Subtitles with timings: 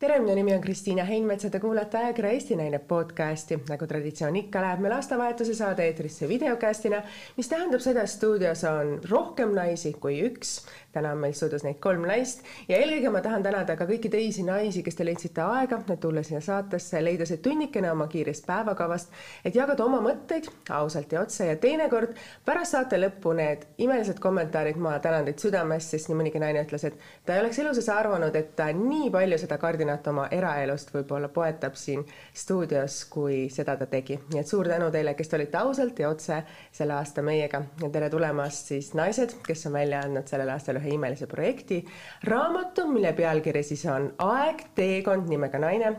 [0.00, 3.58] tere, minu nimi on Kristiina Heinmets ja te kuulate ajakirja Eesti Naine podcasti.
[3.68, 7.02] nagu traditsioon ikka, läheb meil aastavahetuse saade eetrisse videokastina,
[7.36, 10.54] mis tähendab seda, et stuudios on rohkem naisi kui üks
[10.92, 14.42] täna on meil stuudios neid kolm naist ja eelkõige ma tahan tänada ka kõiki teisi
[14.46, 19.12] naisi, kes te leidsite aega, et tulla siia saatesse, leida see tunnikene oma kiirest päevakavast,
[19.44, 22.16] et jagada oma mõtteid ausalt ja otse ja teinekord
[22.46, 26.86] pärast saate lõppu need imelised kommentaarid, ma tänan teid südamest, sest nii mõnigi naine ütles,
[26.88, 30.90] et ta ei oleks elu sees arvanud, et ta nii palju seda kardinat oma eraelust
[30.94, 32.02] võib-olla poetab siin
[32.34, 34.18] stuudios, kui seda ta tegi.
[34.32, 37.90] nii et suur tänu teile, kes te olite ausalt ja otse selle aasta meiega ja
[37.92, 41.82] tere tulemast siis naised, kes on välja andnud sellel aastal ühe imelise projekti,
[42.26, 45.96] raamatu, mille pealkiri siis on Aeg, teekond nimega naine.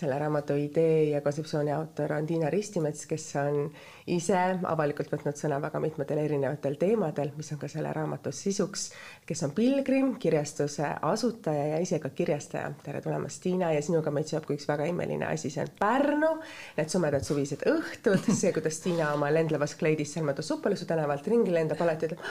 [0.00, 3.66] selle raamatu idee ja kontseptsiooni autor on Tiina Ristimets, kes on
[4.08, 4.38] ise
[4.70, 8.86] avalikult võtnud sõna väga mitmetel erinevatel teemadel, mis on ka selle raamatu sisuks,
[9.26, 12.70] kes on Pilgrim, kirjastuse asutaja ja ise ka kirjastaja.
[12.84, 16.32] tere tulemast, Tiina, ja sinuga meid seob ka üks väga imeline asi, see on Pärnu,
[16.78, 21.52] need sumedad suvised õhtud, see, kuidas Tiina oma lendlevas kleidis seal mööda Supeluse tänavalt ringi
[21.52, 22.24] lendab, alati ütleb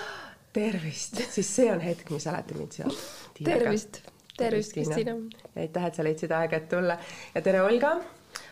[0.54, 3.04] tervist, siis see on hetk, mis alati mind seob.
[3.44, 4.02] tervist,
[4.38, 5.16] tervist, Kristiina.
[5.56, 6.98] aitäh, et sa leidsid aega, et tulla
[7.36, 7.98] ja tere, Olga.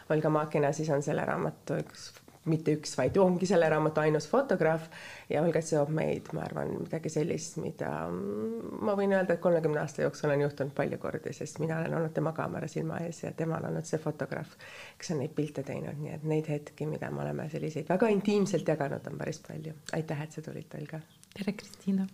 [0.10, 2.08] Olga Maakina siis on selle raamatu üks
[2.48, 4.88] mitte üks, vaid ongi selle raamatu ainus fotograaf
[5.32, 10.06] ja Olga seob meid, ma arvan, midagi sellist, mida ma võin öelda, et kolmekümne aasta
[10.06, 13.60] jooksul on juhtunud palju kordi, sest mina olen olnud tema kaamera silma ees ja tema
[13.60, 14.56] on olnud see fotograaf,
[14.98, 18.76] kes on neid pilte teinud, nii et neid hetki, mida me oleme selliseid väga intiimselt
[18.76, 19.76] jaganud, on päris palju.
[20.00, 21.04] aitäh, et sa tulid, Olga.
[21.34, 22.08] Tere, Kristiina.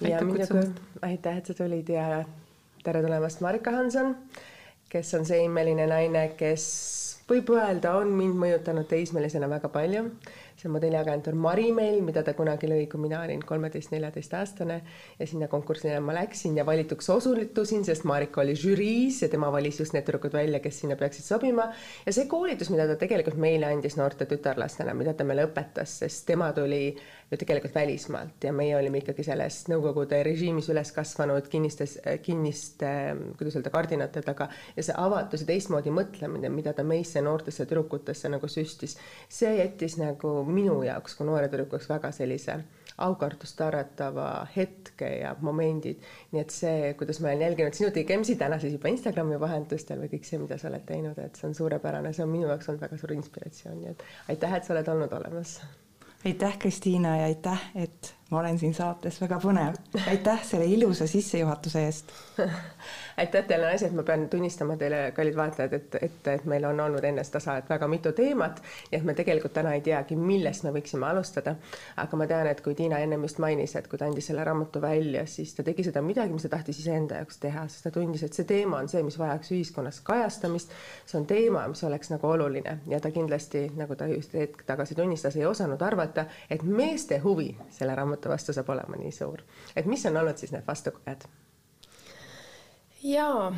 [0.00, 0.62] ja minuga,
[1.02, 2.24] aitäh, et sa tulid ja
[2.84, 4.14] tere tulemast, Marika Hanson,
[4.92, 6.66] kes on see imeline naine, kes
[7.30, 10.04] võib öelda, on mind mõjutanud teismelisena väga palju.
[10.56, 14.76] See modelliagentuur Marimeil, mida ta kunagi lõi, kui mina olin kolmeteist-neljateistaastane
[15.18, 19.80] ja sinna konkursile ma läksin ja valituks osutusin, sest Marika oli žüriis ja tema valis
[19.82, 21.68] just need tüdrukud välja, kes sinna peaksid sobima.
[22.06, 26.24] ja see koolitus, mida ta tegelikult meile andis noorte tütarlastena, mida ta meile õpetas, sest
[26.30, 26.96] tema tuli
[27.30, 32.90] ju tegelikult välismaalt ja meie olime ikkagi selles Nõukogude režiimis üles kasvanud kinnistes, kinniste,
[33.36, 38.30] kuidas öelda, kardinate taga ja see avatus ja teistmoodi mõtlemine, mida ta meisse noortesse tüdrukutesse
[38.30, 38.94] nagu süstis,
[39.28, 42.58] see jättis nagu minu jaoks kui noore tüdrukuks väga sellise
[43.04, 46.04] aukartust äratava hetke ja momendid.
[46.32, 50.12] nii et see, kuidas ma olen jälginud sinu tegemisi täna siis juba Instagrami vahendustel või
[50.16, 52.86] kõik see, mida sa oled teinud, et see on suurepärane, see on minu jaoks olnud
[52.86, 55.58] väga suur inspiratsioon, nii et aitäh, et sa oled olnud olemas
[56.26, 59.76] aitäh, Kristiina ja aitäh, et ma olen siin saates, väga põnev.
[60.10, 62.12] aitäh selle ilusa sissejuhatuse eest
[63.16, 67.04] aitäh teile, naised, ma pean tunnistama teile, kallid vaatajad, et, et, et meil on olnud
[67.06, 68.58] enne seda saadet väga mitu teemat
[68.90, 71.54] ja et me tegelikult täna ei teagi, millest me võiksime alustada.
[72.02, 74.82] aga ma tean, et kui Tiina ennem just mainis, et kui ta andis selle raamatu
[74.82, 78.26] välja, siis ta tegi seda midagi, mis ta tahtis iseenda jaoks teha, sest ta tundis,
[78.26, 80.74] et see teema on see, mis vajaks ühiskonnas kajastamist.
[81.06, 84.98] see on teema, mis oleks nagu oluline ja ta kindlasti, nagu ta just hetk tagasi
[84.98, 89.42] tunnistas, ei osanud arvata, et meeste huvi selle raamatu vastu saab olema nii suur.
[89.76, 91.26] et mis on olnud siis need vastukojad?
[93.02, 93.50] jaa,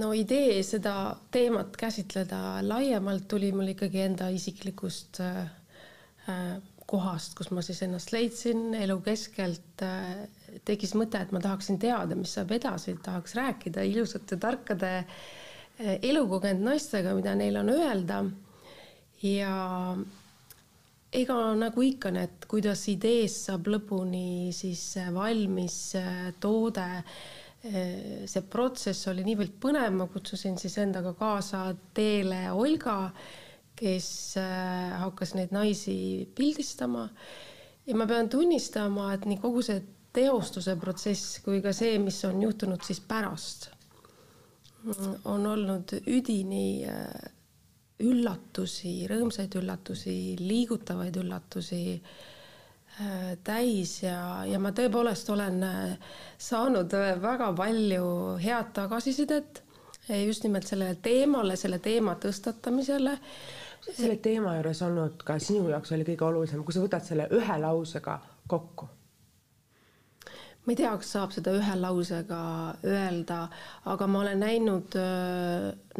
[0.00, 6.56] no idee seda teemat käsitleda laiemalt tuli mul ikkagi enda isiklikust äh,
[6.86, 10.26] kohast, kus ma siis ennast leidsin elu keskelt äh,.
[10.64, 16.64] tekkis mõte, et ma tahaksin teada, mis saab edasi, tahaks rääkida ilusate, tarkade äh, elukogenud
[16.70, 18.24] naistega, mida neil on öelda.
[19.22, 19.52] ja
[21.16, 26.86] ega nagu ikka need, kuidas ideest saab lõpuni siis äh, valmis äh, toode
[27.66, 31.64] Äh, see protsess oli niivõrd põnev, ma kutsusin siis endaga kaasa
[31.96, 33.10] teele Olga,
[33.76, 34.08] kes
[35.00, 35.96] hakkas neid naisi
[36.36, 37.08] pildistama.
[37.86, 39.82] ja ma pean tunnistama, et nii kogu see
[40.16, 43.68] teostuse protsess kui ka see, mis on juhtunud siis pärast,
[45.24, 46.86] on olnud üdini
[48.00, 51.82] üllatusi, rõõmsaid üllatusi, liigutavaid üllatusi
[52.96, 58.04] Äh, täis ja, ja ma tõepoolest olen äh, saanud äh, väga palju
[58.40, 59.60] head tagasisidet
[60.22, 63.18] just nimelt sellele teemale, selle teema tõstatamisele.
[63.90, 67.58] selle teema juures olnud ka sinu jaoks oli kõige olulisem, kui sa võtad selle ühe
[67.60, 68.14] lausega
[68.48, 68.88] kokku?
[70.64, 72.40] ma ei tea, kas saab seda ühe lausega
[72.86, 73.42] öelda,
[73.92, 74.96] aga ma olen näinud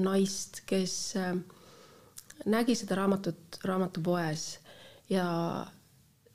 [0.01, 1.37] naist, kes äh,
[2.45, 4.47] nägi seda raamatut raamatupoes
[5.11, 5.27] ja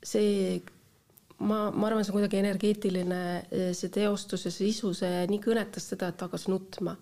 [0.02, 0.60] see
[1.42, 3.20] ma, ma arvan, see on kuidagi energeetiline,
[3.76, 6.96] see teostus ja see sisu, see nii kõnetas teda, et ta hakkas nutma.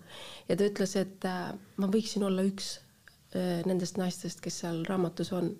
[0.49, 1.51] ja ta ütles, et äh,
[1.81, 2.73] ma võiksin olla üks
[3.35, 5.53] äh, nendest naistest, kes seal raamatus on.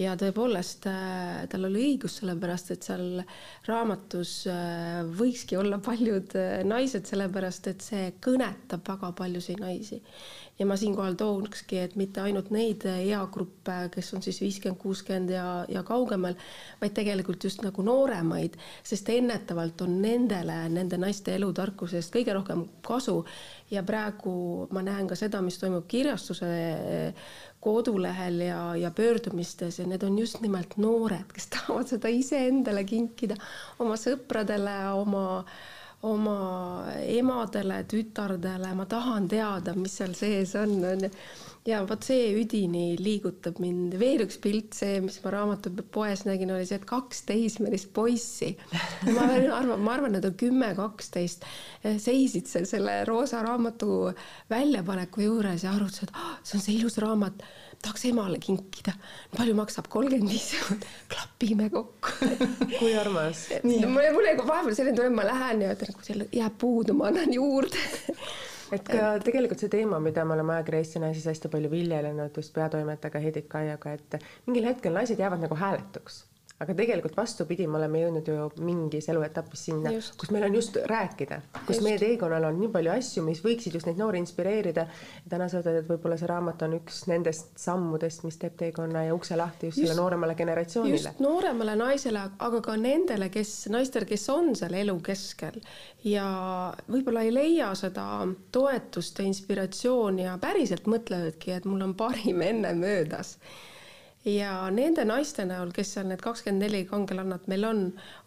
[0.00, 3.22] ja tõepoolest äh, tal oli õigus, sellepärast et seal
[3.68, 4.34] raamatus
[5.18, 6.34] võikski olla paljud
[6.66, 10.00] naised, sellepärast et see kõnetab väga paljusid naisi.
[10.60, 15.44] Ja ma siinkohal toonukski, et mitte ainult neid eagruppe, kes on siis viiskümmend, kuuskümmend ja,
[15.72, 16.36] ja kaugemal,
[16.82, 23.22] vaid tegelikult just nagu nooremaid, sest ennetavalt on nendele, nende naiste elutarkusest kõige rohkem kasu.
[23.70, 26.50] Ja praegu ma näen ka seda, mis toimub kirjastuse
[27.60, 33.36] kodulehel ja, ja pöördumistes ja need on just nimelt noored, kes tahavad seda iseendale kinkida,
[33.80, 35.24] oma sõpradele, oma,
[36.02, 41.10] oma emadele, tütardele, ma tahan teada, mis seal sees on, on ju
[41.68, 43.94] ja vot see üdini liigutab mind.
[44.00, 48.54] veel üks pilt, see, mis ma raamatupoes nägin, oli see, et kaks teismelist poissi.
[49.14, 51.44] ma arvan, ma arvan, need on kümme, kaksteist,
[51.84, 54.14] seisid seal selle roosa raamatu
[54.50, 57.44] väljapaneku juures ja arutasid, et oh, see on see ilus raamat
[57.82, 58.92] tahaks emale kinkida.
[59.36, 60.86] palju maksab kolmkümmend viis eurot?
[61.12, 62.12] klapime kokku
[62.78, 63.46] kui armas.
[63.64, 66.96] mul, mul jäi vahepeal selline tunne, et ma lähen ja ütlen, kui teil jääb puudu,
[66.96, 67.84] ma annan juurde
[68.76, 72.54] et ka tegelikult see teema, mida me oleme ajakirja Eesti Naises hästi palju viljelenud just
[72.54, 76.24] peatoimetaja Heidit Kaiaga, et mingil hetkel naised jäävad nagu hääletuks
[76.60, 81.38] aga tegelikult vastupidi, me oleme jõudnud ju mingis eluetapis sinna, kus meil on just rääkida,
[81.54, 81.84] kus just.
[81.86, 84.84] meie teekonnal on nii palju asju, mis võiksid just neid noori inspireerida.
[85.32, 89.14] täna sa ütled, et võib-olla see raamat on üks nendest sammudest, mis teeb teekonna ja
[89.16, 90.98] ukse lahti just, just selle nooremale generatsioonile.
[90.98, 95.56] just nooremale naisele, aga ka nendele, kes, naistele, kes on seal elu keskel
[96.04, 96.28] ja
[96.92, 98.06] võib-olla ei leia seda
[98.52, 103.38] toetust ja inspiratsiooni ja päriselt mõtlevadki, et mul on parim enne möödas
[104.24, 107.78] ja nende naiste näol, kes seal need kakskümmend neli kangelannat meil on,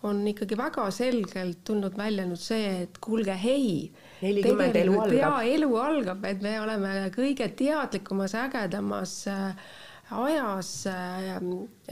[0.07, 3.91] on ikkagi väga selgelt tulnud välja nüüd see, et kuulge, hei.
[4.23, 5.37] nelikümmend elu algab.
[5.45, 9.69] elu algab, et me oleme kõige teadlikumas, ägedamas äh,
[10.17, 11.29] ajas äh,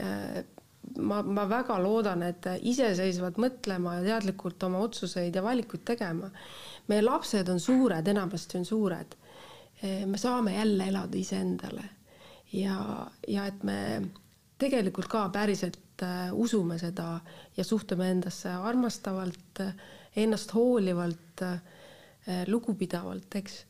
[0.02, 0.42] äh,
[0.98, 6.30] ma, ma väga loodan, et iseseisvalt mõtlema ja teadlikult oma otsuseid ja valikuid tegema.
[6.90, 9.18] meie lapsed on suured, enamasti on suured.
[9.82, 11.82] me saame jälle elada iseendale
[12.52, 13.78] ja, ja et me
[14.62, 17.20] tegelikult ka päriselt äh, usume seda
[17.56, 19.62] ja suhtume endasse armastavalt,
[20.16, 23.62] ennast hoolivalt, äh, lugupidavalt, eks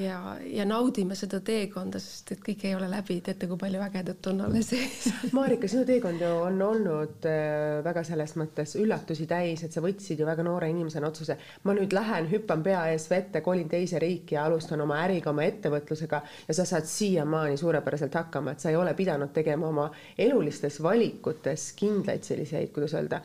[0.00, 4.28] ja, ja naudime seda teekonda, sest et kõik ei ole läbi, teate, kui palju ägedat
[4.30, 5.08] on alles ees.
[5.36, 10.20] Marika, sinu teekond ju on olnud äh, väga selles mõttes üllatusi täis, et sa võtsid
[10.20, 11.36] ju väga noore inimesena otsuse,
[11.68, 15.44] ma nüüd lähen, hüppan pea ees vette, kolin teise riiki ja alustan oma äriga, oma
[15.48, 20.80] ettevõtlusega ja sa saad siiamaani suurepäraselt hakkama, et sa ei ole pidanud tegema oma elulistes
[20.82, 23.22] valikutes kindlaid selliseid, kuidas öelda,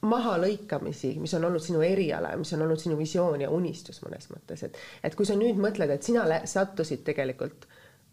[0.00, 4.28] mahalõikamisi, mis on olnud sinu eriala ja mis on olnud sinu visioon ja unistus mõnes
[4.30, 7.66] mõttes, et, et kui sa nüüd mõtled, et sina sattusid tegelikult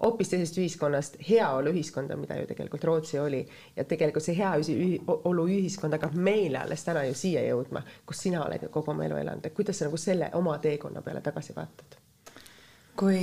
[0.04, 3.42] hoopis teisest ühiskonnast heaoluühiskonda, mida ju tegelikult Rootsi oli
[3.76, 8.72] ja tegelikult see heaoluühiskond hakkab meile alles täna ju siia jõudma, kus sina oled ju
[8.74, 12.00] kogu oma elu elanud, et kuidas sa nagu selle oma teekonna peale tagasi vaatad?
[12.96, 13.20] kui,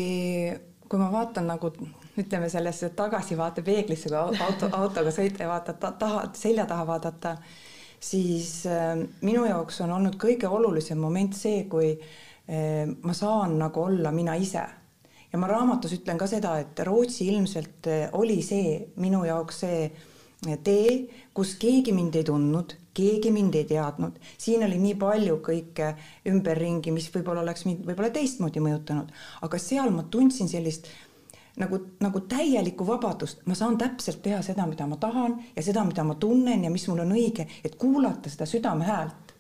[0.88, 1.72] kui ma vaatan nagu
[2.18, 7.36] ütleme sellesse tagasivaatepeeglisse, kui auto, autoga sõita ja vaatad taha, selja taha vaadata
[8.00, 13.84] siis äh, minu jaoks on olnud kõige olulisem moment see, kui äh, ma saan nagu
[13.84, 14.64] olla mina ise.
[15.32, 19.90] ja ma raamatus ütlen ka seda, et Rootsi ilmselt äh, oli see minu jaoks see
[20.64, 20.92] tee,
[21.36, 25.90] kus keegi mind ei tundnud, keegi mind ei teadnud, siin oli nii palju kõike
[26.32, 29.12] ümberringi, mis võib-olla oleks mind võib-olla teistmoodi mõjutanud,
[29.44, 30.88] aga seal ma tundsin sellist
[31.56, 36.04] nagu, nagu täielikku vabadust, ma saan täpselt teha seda, mida ma tahan ja seda, mida
[36.04, 39.34] ma tunnen ja mis mul on õige, et kuulata seda südame häält.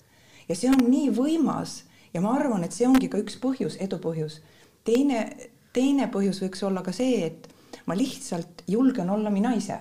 [0.48, 4.00] ja see on nii võimas ja ma arvan, et see ongi ka üks põhjus, edu
[4.02, 4.40] põhjus.
[4.84, 5.28] teine,
[5.72, 7.48] teine põhjus võiks olla ka see, et
[7.86, 9.78] ma lihtsalt julgen olla mina ise.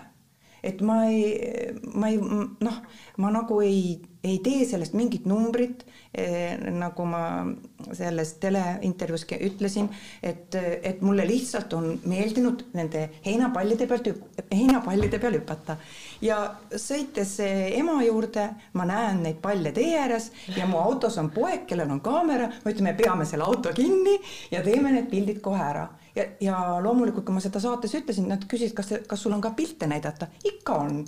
[0.63, 2.81] Et ma ei, ma ei noh,
[3.17, 7.45] ma nagu ei, ei tee sellest mingit numbrit Eh, nagu ma
[7.93, 9.91] selles teleintervjuus ütlesin,
[10.25, 14.09] et, et mulle lihtsalt on meeldinud nende heinapallide pealt,
[14.49, 15.77] heinapallide peal hüpata.
[16.21, 16.39] ja
[16.73, 21.93] sõites ema juurde, ma näen neid palle tee ääres ja mu autos on poeg, kellel
[21.93, 24.17] on kaamera, ma ütlen, me peame selle auto kinni
[24.49, 25.85] ja teeme need pildid kohe ära
[26.19, 29.53] ja, ja loomulikult, kui ma seda saates ütlesin, nad küsisid, kas, kas sul on ka
[29.57, 31.01] pilte näidata, ikka on.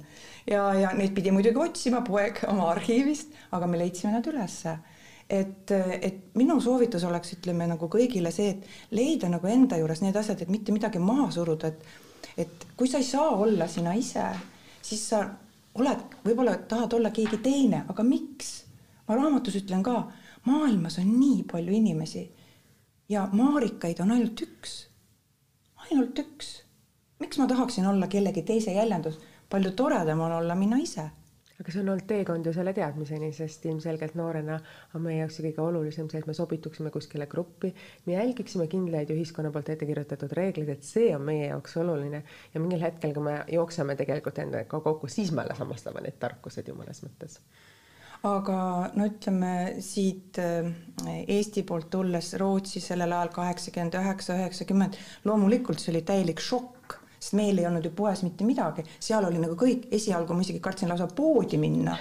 [0.50, 4.78] ja, ja neid pidi muidugi otsima poeg oma arhiivist, aga me leidsime nad ülesse
[5.32, 10.18] et, et minu soovitus oleks, ütleme nagu kõigile see, et leida nagu enda juures need
[10.20, 14.24] asjad, et mitte midagi maha suruda, et et kui sa ei saa olla sina ise,
[14.82, 15.24] siis sa
[15.80, 18.52] oled, võib-olla tahad olla keegi teine, aga miks?
[19.08, 20.06] ma raamatus ütlen ka,
[20.48, 22.22] maailmas on nii palju inimesi
[23.12, 24.76] ja Maarikaid on ainult üks,
[25.92, 26.52] ainult üks.
[27.20, 29.20] miks ma tahaksin olla kellegi teise jäljendus?
[29.50, 31.10] palju toredam on olla mina ise
[31.62, 34.58] aga see on olnud teekond ju selle teadmiseni, sest ilmselgelt noorena
[34.98, 37.70] on meie jaoks kõige olulisem see, et me sobituksime kuskile gruppi,
[38.08, 42.24] me jälgiksime kindlaid ühiskonna poolt ette kirjutatud reegleid, et see on meie jaoks oluline
[42.56, 46.72] ja mingil hetkel, kui me jookseme tegelikult endaga kokku, siis me alles avastame need tarkused
[46.72, 47.38] ju mõnes mõttes
[48.28, 48.58] aga
[48.94, 50.68] no ütleme siit äh,
[51.28, 57.38] Eesti poolt tulles Rootsi sellel ajal kaheksakümmend üheksa, üheksakümmend, loomulikult see oli täielik šokk sest
[57.38, 60.90] meil ei olnud ju poes mitte midagi, seal oli nagu kõik, esialgu ma isegi kartsin
[60.90, 61.94] lausa poodi minna.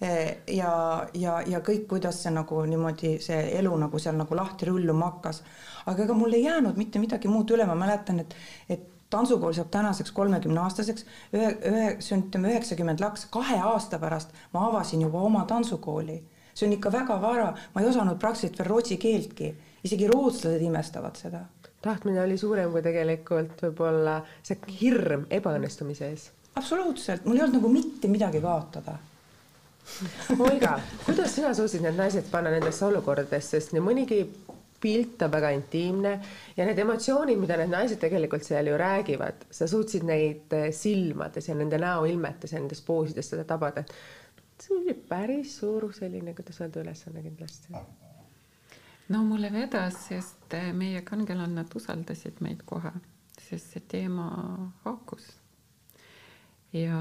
[0.00, 0.70] Eh, ja,
[1.18, 5.42] ja, ja kõik, kuidas see nagu niimoodi see elu nagu seal nagu lahti rulluma hakkas.
[5.90, 8.36] aga ega mul ei jäänud mitte midagi muud üle, ma mäletan, et,
[8.68, 13.98] et tantsukool saab tänaseks kolmekümne aastaseks, ühe, ühe, see on ütleme üheksakümmend laks, kahe aasta
[14.02, 16.22] pärast ma avasin juba oma tantsukooli.
[16.54, 21.16] see on ikka väga vara, ma ei osanud praktiliselt veel rootsi keeltki, isegi rootslased imestavad
[21.16, 21.44] seda.
[21.82, 26.30] Tahtmine oli suurem kui tegelikult võib-olla see hirm ebaõnnestumise ees.
[26.54, 28.98] absoluutselt, mul ei olnud nagu mitte midagi kaotada.
[30.38, 30.74] Olga,
[31.06, 34.20] kuidas sina suutsid need naised panna nendesse olukordadesse, sest nii mõnigi
[34.80, 36.12] pilt on väga intiimne
[36.56, 41.48] ja need emotsioonid, mida need naised tegelikult seal ju räägivad, sa suutsid neid eh, silmades
[41.48, 43.84] ja nende näoilmetes ja nendes poosides seda tabada.
[44.60, 47.72] see oli päris suur selline, kuidas öelda, ülesanne kindlasti
[49.10, 52.92] no mulle vedas, sest eh, meie kangelannad usaldasid meid kohe,
[53.40, 54.28] sest see teema
[54.84, 55.26] haakus.
[56.72, 57.00] ja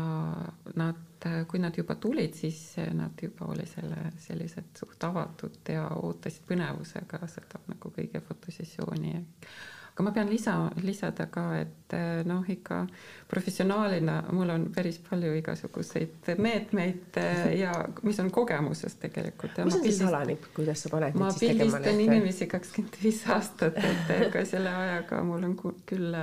[0.75, 5.73] nad, eh, kui nad juba tulid, siis eh, nad juba oli selle, sellised suht avatud
[5.73, 10.53] ja ootasid põnevusega seda nagu kõige fotosessiooni aga ma pean lisa,
[10.85, 12.81] lisada ka, et eh, noh, ikka
[13.27, 17.19] professionaalina mul on päris palju igasuguseid meetmeid
[17.59, 17.73] ja
[18.07, 19.59] mis on kogemusest tegelikult.
[19.65, 24.45] mis on see salanipp, kuidas sa paned ma pildistan inimesi kakskümmend viis aastat, et ega
[24.47, 25.59] selle ajaga mul on
[25.89, 26.15] küll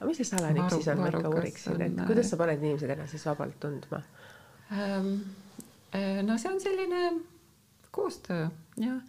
[0.00, 3.16] aga mis see salanipp siis on, ma ikka uuriksin, et kuidas sa paned inimesed ennast
[3.16, 4.02] siis vabalt tundma
[4.72, 5.14] ähm,?
[6.26, 7.02] no see on selline
[7.90, 8.48] koostöö
[8.80, 9.00] ja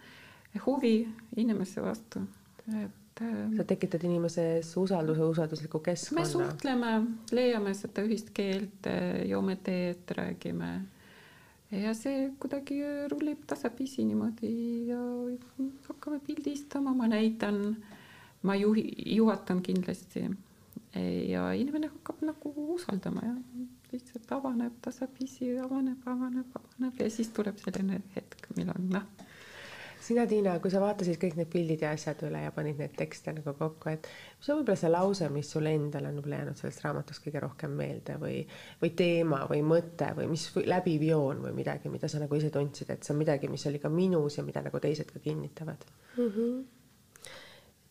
[0.66, 0.96] huvi
[1.36, 2.26] inimese vastu,
[2.82, 3.56] et et.
[3.56, 6.20] sa tekitad inimeses usalduse, usaldusliku keskkonna.
[6.20, 6.92] me suhtleme,
[7.32, 8.88] leiame seda ühist keelt,
[9.28, 10.70] joome teed, räägime.
[11.70, 12.80] ja see kuidagi
[13.12, 15.00] rullib tasapisi niimoodi ja
[15.88, 17.76] hakkame pildistama, ma näitan,
[18.42, 20.26] ma juhi, juhatan kindlasti.
[20.94, 23.34] Ja inimene hakkab nagu usaldama ja
[23.92, 29.06] lihtsalt avaneb tasapisi, avaneb, avaneb, avaneb ja siis tuleb selline hetk, millal noh.
[30.02, 33.30] Sina, Tiina, kui sa vaatasid kõik need pildid ja asjad üle ja panid neid tekste
[33.36, 34.08] nagu kokku, et
[34.40, 37.76] mis on võib-olla see lause, mis sulle endale on võib-olla jäänud sellest raamatust kõige rohkem
[37.78, 38.40] meelde või,
[38.82, 42.90] või teema või mõte või mis läbiv joon või midagi, mida sa nagu ise tundsid,
[42.90, 45.86] et see on midagi, mis oli ka minus ja mida nagu teised ka kinnitavad?
[46.16, 46.30] Mm?
[46.30, 46.81] -hmm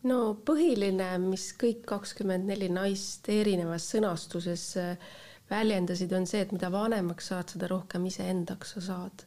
[0.08, 5.12] no põhiline, mis kõik kakskümmend neli naist erinevas sõnastuses äh,
[5.50, 9.26] väljendasid, on see, et mida vanemaks saad, seda rohkem iseendaks sa saad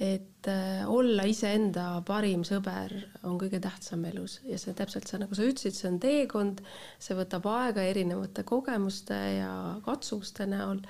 [0.00, 2.92] et äh, olla iseenda parim sõber
[3.24, 6.60] on kõige tähtsam elus ja see täpselt see, nagu sa ütlesid, see on teekond,
[7.00, 9.52] see võtab aega erinevate kogemuste ja
[9.86, 10.82] katsumuste näol.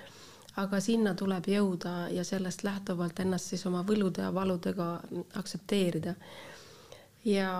[0.57, 5.01] aga sinna tuleb jõuda ja sellest lähtuvalt ennast siis oma võlude ja valudega
[5.37, 6.15] aktsepteerida.
[7.25, 7.53] ja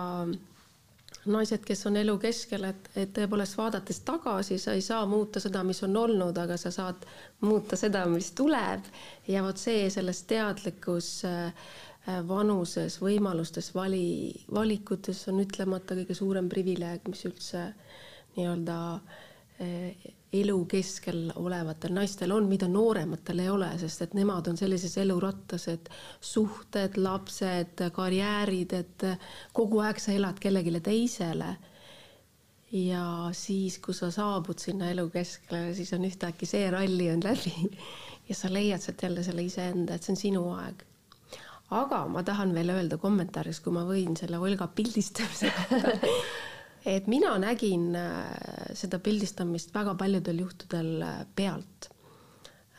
[1.31, 5.63] naised, kes on elu keskel, et, et tõepoolest vaadates tagasi, sa ei saa muuta seda,
[5.67, 7.07] mis on olnud, aga sa saad
[7.45, 8.87] muuta seda, mis tuleb.
[9.27, 11.71] ja vot see selles teadlikus äh,
[12.27, 17.65] vanuses, võimalustes, vali, valikutes on ütlemata kõige suurem privileeg, mis üldse
[18.37, 24.57] nii-öelda äh, elu keskel olevatel naistel on, mida noorematel ei ole, sest et nemad on
[24.59, 29.07] sellises elurattas, et suhted, lapsed, karjäärid, et
[29.55, 31.55] kogu aeg sa elad kellelegi teisele.
[32.71, 37.71] ja siis, kui sa saabud sinna elu keskele, siis on ühtäkki see ralli on läbi
[38.27, 40.83] ja sa leiad sealt jälle selle iseenda, et see on sinu aeg
[41.69, 45.95] aga ma tahan veel öelda kommentaariks, kui ma võin selle Olga pildistamise kohta
[46.87, 48.25] et mina nägin äh,
[48.77, 51.89] seda pildistamist väga paljudel juhtudel äh, pealt.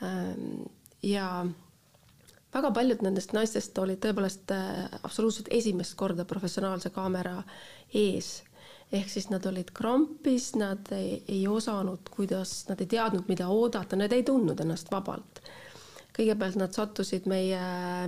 [0.02, 0.64] Ähm,
[1.04, 1.46] ja
[2.54, 7.42] väga paljud nendest naistest olid tõepoolest äh, absoluutselt esimest korda professionaalse kaamera
[7.94, 8.42] ees.
[8.92, 13.96] ehk siis nad olid krampis, nad ei, ei osanud, kuidas, nad ei teadnud, mida oodata,
[14.00, 15.42] nad ei tundnud ennast vabalt
[16.18, 17.58] kõigepealt nad sattusid meie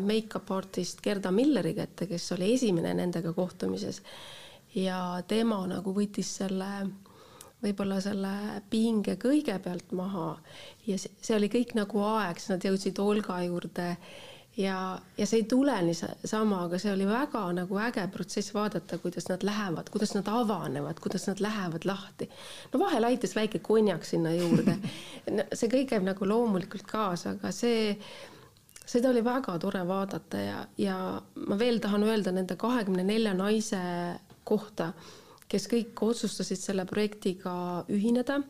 [0.03, 4.01] make-up artist Gerda Milleri kätte, kes oli esimene nendega kohtumises
[4.75, 6.73] ja tema nagu võttis selle
[7.61, 8.33] võib-olla selle
[8.73, 10.33] pinge kõigepealt maha
[10.89, 13.89] ja see oli kõik nagu aeg, siis nad jõudsid Olga juurde
[14.57, 14.77] ja,
[15.19, 19.45] ja see ei tule niisama, aga see oli väga nagu äge protsess vaadata, kuidas nad
[19.47, 22.31] lähevad, kuidas nad avanevad, kuidas nad lähevad lahti.
[22.73, 24.77] no vahel aitas väike konjak sinna juurde
[25.37, 25.47] no,.
[25.53, 27.95] see kõik käib nagu loomulikult kaasa, aga see,
[28.87, 30.97] seda oli väga tore vaadata ja, ja
[31.47, 33.85] ma veel tahan öelda nende kahekümne nelja naise
[34.51, 34.93] kohta,
[35.51, 37.53] kes kõik otsustasid selle projektiga
[37.91, 38.41] ühineda.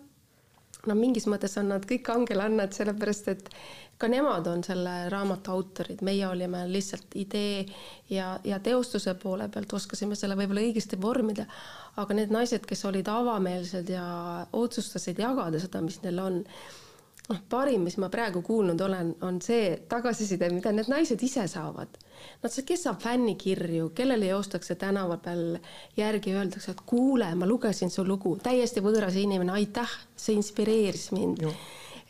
[0.88, 3.50] No mingis mõttes on nad kõik kangelannad, sellepärast et
[4.00, 7.66] ka nemad on selle raamatu autorid, meie olime lihtsalt idee
[8.08, 11.44] ja, ja teostuse poole pealt oskasime selle võib-olla õigesti vormida,
[12.00, 14.06] aga need naised, kes olid avameelsed ja
[14.56, 16.40] otsustasid jagada seda, mis neil on,
[17.30, 21.98] noh, parim, mis ma praegu kuulnud olen, on see tagasiside, mida need naised ise saavad.
[22.42, 25.60] Nad, kes saab fännikirju, kellele joostakse tänava peal
[25.96, 31.46] järgi, öeldakse, et kuule, ma lugesin su lugu, täiesti võõras inimene, aitäh, see inspireeris mind.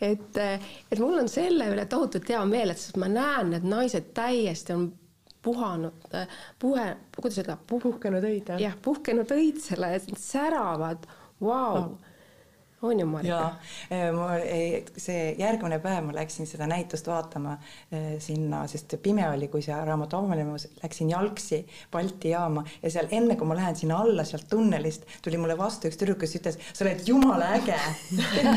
[0.01, 4.15] Et, et mul on selle üle tohutult hea meel, et sest ma näen, et naised
[4.17, 4.89] täiesti on
[5.45, 6.09] puhanud,
[6.61, 6.87] puhe,
[7.17, 8.61] kuidas öelda puh,, puhkenud õid jah?
[8.61, 11.05] jah, puhkenud õid selle, säravad,
[11.41, 11.85] vau!
[11.85, 12.10] No
[12.83, 13.29] on ju, Marika?
[13.91, 14.29] jaa, ma,
[14.97, 17.57] see järgmine päev ma läksin seda näitust vaatama
[17.93, 21.61] eh, sinna, sest pime oli, kui see raamat avanemas, läksin jalgsi
[21.93, 25.91] Balti jaama ja seal enne, kui ma lähen sinna alla sealt tunnelist, tuli mulle vastu
[25.91, 27.77] üks tüdruk, kes ütles, sa oled jumala äge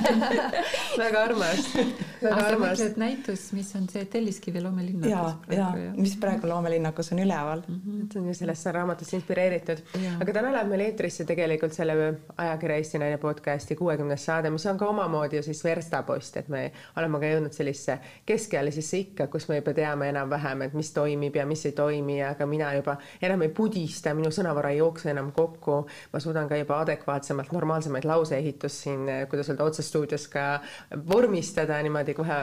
[1.03, 1.68] väga armas,
[2.24, 2.86] väga armas.
[3.00, 5.12] näitus, mis on see Telliskivi loomelinnakus.
[5.12, 7.82] ja, ja, mis praegu loomelinnakus on üleval mm.
[7.82, 8.08] -hmm.
[8.13, 9.84] see on ju sellest raamatust inspireeritud,
[10.20, 12.00] aga täna läheb meil eetrisse tegelikult selle
[12.38, 16.50] ajakirja Eesti Naine podcasti kuuekümne kuuekümnes saade, mis on ka omamoodi ju siis verstapost, et
[16.50, 21.36] me oleme ka jõudnud sellisesse keskealisesse ikka, kus me juba teame enam-vähem, et mis toimib
[21.36, 25.32] ja mis ei toimi, aga mina juba enam ei pudista, minu sõnavara ei jookse enam
[25.32, 25.88] kokku.
[26.13, 30.62] ma suudan ka juba adekvaatsemalt normaalsemaid lauseehitust siin, kuidas öelda, otsestuudios ka
[31.10, 32.39] vormistada niimoodi kohe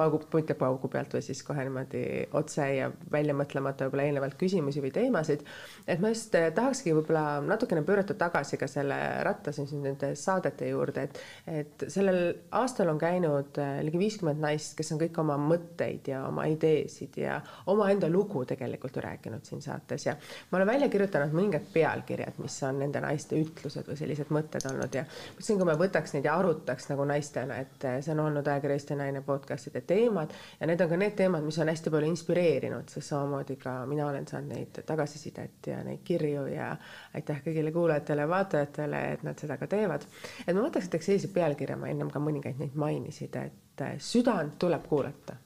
[0.00, 2.02] paugu, puntepaugu pealt või siis kohe niimoodi
[2.38, 5.44] otse ja välja mõtlemata võib-olla eelnevalt küsimusi või teemasid.
[5.86, 10.70] et ma just eh, tahakski võib-olla natukene pöörata tagasi ka selle ratta siis nende saadete
[10.70, 12.20] juurde, et, et sellel
[12.56, 17.20] aastal on käinud eh, ligi viiskümmend naist, kes on kõik oma mõtteid ja oma ideesid
[17.20, 17.40] ja
[17.72, 20.16] omaenda lugu tegelikult ju rääkinud siin saates ja
[20.50, 25.00] ma olen välja kirjutanud mõningad pealkirjad, mis on nende naiste ütlused või sellised mõtted olnud
[25.00, 28.46] ja mõtlesin, kui me võtaks neid ja arutaks nagu naistena, et eh, see on olnud
[28.46, 32.10] ajakirja Eesti Naine podcast'ide teemad ja need on ka need teemad, mis on hästi palju
[32.12, 36.70] inspireerinud, sest samamoodi ka mina olen saanud neid tagasisidet ja neid kirju ja
[37.18, 40.06] aitäh kõigile kuulajatele ja vaatajatele, et nad seda ka teevad.
[40.46, 44.58] et ma mõtleks, et teeks sellise pealkirja, ma ennem ka mõningaid neid mainisid, et südant
[44.58, 45.36] tuleb kuulata.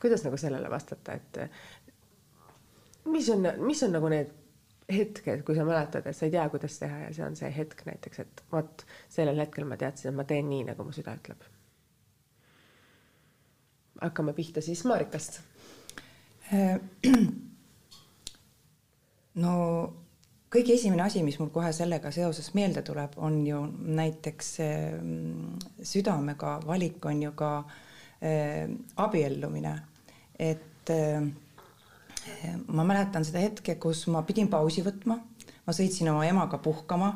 [0.00, 1.38] kuidas nagu sellele vastata, et
[3.04, 4.32] mis on, mis on nagu need
[4.92, 7.86] hetked, kui sa mäletad, et sa ei tea, kuidas teha ja see on see hetk
[7.88, 11.53] näiteks, et vot sellel hetkel ma teadsin, et ma teen nii, nagu mu süda ütleb
[14.04, 15.40] hakkame pihta siis Marikast.
[19.44, 19.52] no
[20.54, 23.64] kõige esimene asi, mis mul kohe sellega seoses meelde tuleb, on ju
[23.98, 24.50] näiteks
[25.82, 28.70] südamega valik on ju ka äh,
[29.02, 29.74] abiellumine,
[30.38, 31.24] et äh,
[32.66, 35.18] ma mäletan seda hetke, kus ma pidin pausi võtma,
[35.64, 37.10] ma sõitsin oma emaga puhkama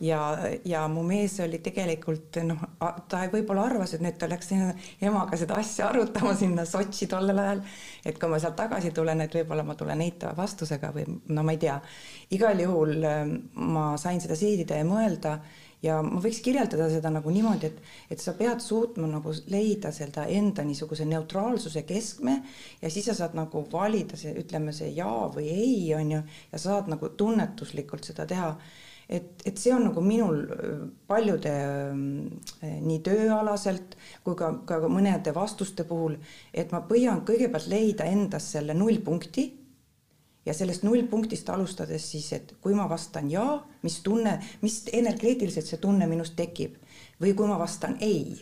[0.00, 0.20] ja,
[0.64, 2.64] ja mu mees oli tegelikult noh,
[3.08, 7.62] ta võib-olla arvas, et nüüd ta läks emaga seda asja arutama sinna Sotši tollel ajal,
[8.06, 11.54] et kui ma sealt tagasi tulen, et võib-olla ma tulen eitava vastusega või no ma
[11.54, 11.78] ei tea.
[12.34, 15.38] igal juhul ähm, ma sain seda siidida ja mõelda
[15.82, 17.78] ja ma võiks kirjeldada seda nagu niimoodi, et,
[18.14, 22.40] et sa pead suutma nagu leida seda enda niisuguse neutraalsuse keskme
[22.82, 26.62] ja siis sa saad nagu valida see, ütleme see jaa või ei, on ju, ja
[26.62, 28.52] saad nagu tunnetuslikult seda teha
[29.08, 30.42] et, et see on nagu minul
[31.08, 31.52] paljude
[32.62, 36.18] nii tööalaselt kui ka, ka mõnede vastuste puhul,
[36.52, 39.46] et ma püüan kõigepealt leida endas selle nullpunkti
[40.48, 45.80] ja sellest nullpunktist alustades siis, et kui ma vastan jaa, mis tunne, mis energeetiliselt see
[45.82, 46.78] tunne minus tekib
[47.20, 48.38] või kui ma vastan ei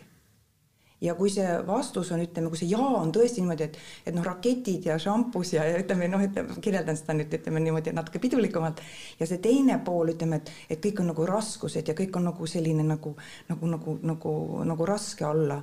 [1.00, 3.78] ja kui see vastus on, ütleme, kui see jaa on tõesti niimoodi, et,
[4.08, 7.92] et noh, raketid ja šampus ja, ja ütleme noh, ütleme, kirjeldan seda nüüd ütleme niimoodi
[7.96, 8.80] natuke pidulikumalt.
[9.20, 12.48] ja see teine pool, ütleme, et, et kõik on nagu raskused ja kõik on nagu
[12.48, 13.12] selline nagu,
[13.50, 14.32] nagu, nagu, nagu,
[14.72, 15.60] nagu raske olla.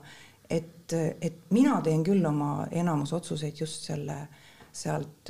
[0.50, 4.28] et, et mina teen küll oma enamus otsuseid just selle
[4.74, 5.30] sealt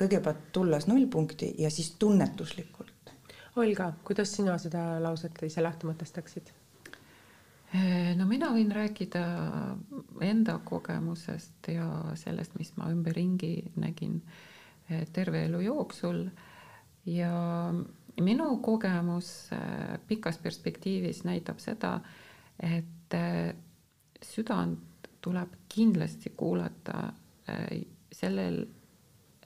[0.00, 3.12] kõigepealt tulles nullpunkti ja siis tunnetuslikult.
[3.60, 6.52] Olga, kuidas sina seda lauset ise lahti mõtestaksid?
[7.68, 9.22] Eh, no mina võin rääkida
[10.24, 14.22] enda kogemusest ja sellest, mis ma ümberringi nägin
[14.88, 16.28] eh, terve elu jooksul.
[17.08, 17.32] ja
[18.20, 22.00] minu kogemus eh, pikas perspektiivis näitab seda,
[22.58, 23.14] et
[24.24, 27.12] südant tuleb kindlasti kuulata
[28.12, 28.58] sellel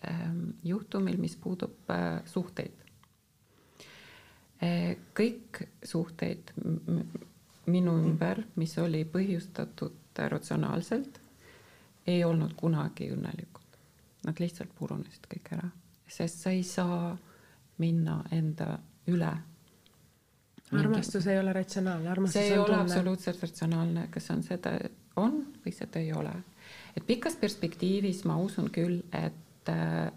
[0.09, 1.93] ähm, juhtumil, mis puudub
[2.27, 2.81] suhteid.
[5.15, 6.53] kõik suhteid
[7.67, 11.21] minu ümber, mis oli põhjustatud ratsionaalselt,
[12.07, 13.79] ei olnud kunagi õnnelikud.
[14.27, 15.71] Nad lihtsalt purunesid kõik ära,
[16.07, 17.17] sest sa ei saa
[17.83, 18.77] minna enda
[19.11, 19.33] üle
[20.81, 22.83] armastus ei ole ratsionaalne, armastus see ei ole tunne.
[22.83, 24.73] absoluutselt ratsionaalne, kas on seda,
[25.21, 26.33] on või seda ei ole.
[26.97, 30.13] et pikas perspektiivis ma usun küll, et äh,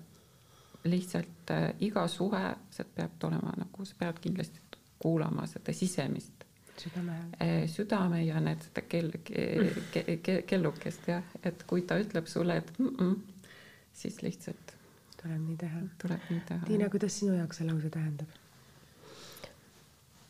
[0.85, 4.61] lihtsalt äh, iga suhe, see peab olema nagu, sa pead kindlasti
[4.99, 6.34] kuulama seda sisemist
[6.81, 9.45] südame äh, südame ja need kell ke,
[9.93, 13.51] ke, ke, kellukest jah, et kui ta ütleb sulle, et mm -mm,
[13.93, 14.75] siis lihtsalt
[15.21, 15.83] tuleb nii teha.
[16.01, 16.65] tuleb nii teha.
[16.65, 18.41] Tiina, kuidas sinu jaoks see lause tähendab?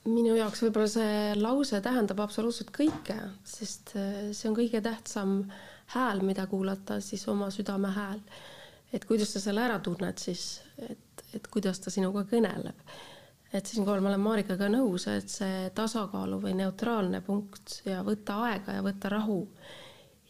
[0.05, 5.39] minu jaoks võib-olla see lause tähendab absoluutselt kõike, sest äh, see on kõige tähtsam
[5.95, 8.21] hääl, mida kuulata, siis oma südame hääl.
[8.93, 12.77] et kuidas sa selle ära tunned siis, et, et kuidas ta sinuga kõneleb.
[13.55, 18.79] Et siinkohal ma olen Marikaga nõus, et see tasakaalu või neutraalne punkt ja võtta aega
[18.79, 19.41] ja võtta rahu.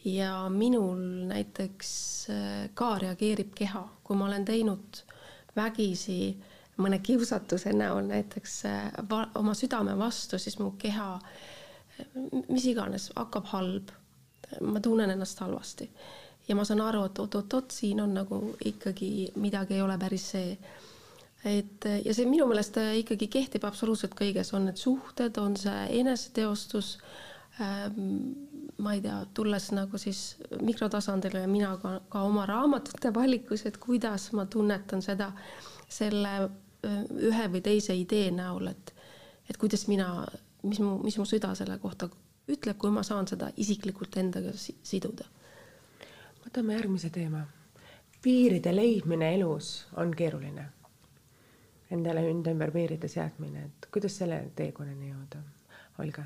[0.06, 1.00] ja minul
[1.32, 1.92] näiteks
[2.30, 5.02] äh, ka reageerib keha, kui ma olen teinud
[5.56, 8.90] vägisi äh, mõne kiusatuse näol näiteks äh,
[9.40, 11.20] oma südame vastu, siis mu keha,
[12.50, 13.94] mis iganes, hakkab halb.
[14.62, 15.88] ma tunnen ennast halvasti
[16.48, 20.52] ja ma saan aru, et oot-oot-oot, siin on nagu ikkagi midagi ei ole päris see.
[21.46, 26.96] Et ja see minu meelest ikkagi kehtib absoluutselt kõiges, on need suhted, on see eneseteostus
[27.62, 28.34] ähm,
[28.78, 33.78] ma ei tea, tulles nagu siis mikrotasandile ja mina ka, ka oma raamatute valikus, et
[33.78, 35.32] kuidas ma tunnetan seda,
[35.90, 36.36] selle
[36.86, 38.94] ühe või teise idee näol, et,
[39.50, 40.26] et kuidas mina,
[40.64, 42.10] mis mu, mis mu süda selle kohta
[42.52, 45.26] ütleb, kui ma saan seda isiklikult endaga siduda.
[46.46, 47.46] võtame järgmise teema.
[48.22, 50.66] piiride leidmine elus on keeruline.
[51.94, 55.44] Endale enda ümber piiride seadmine, et kuidas selle teekonnani jõuda,
[56.02, 56.24] Olga?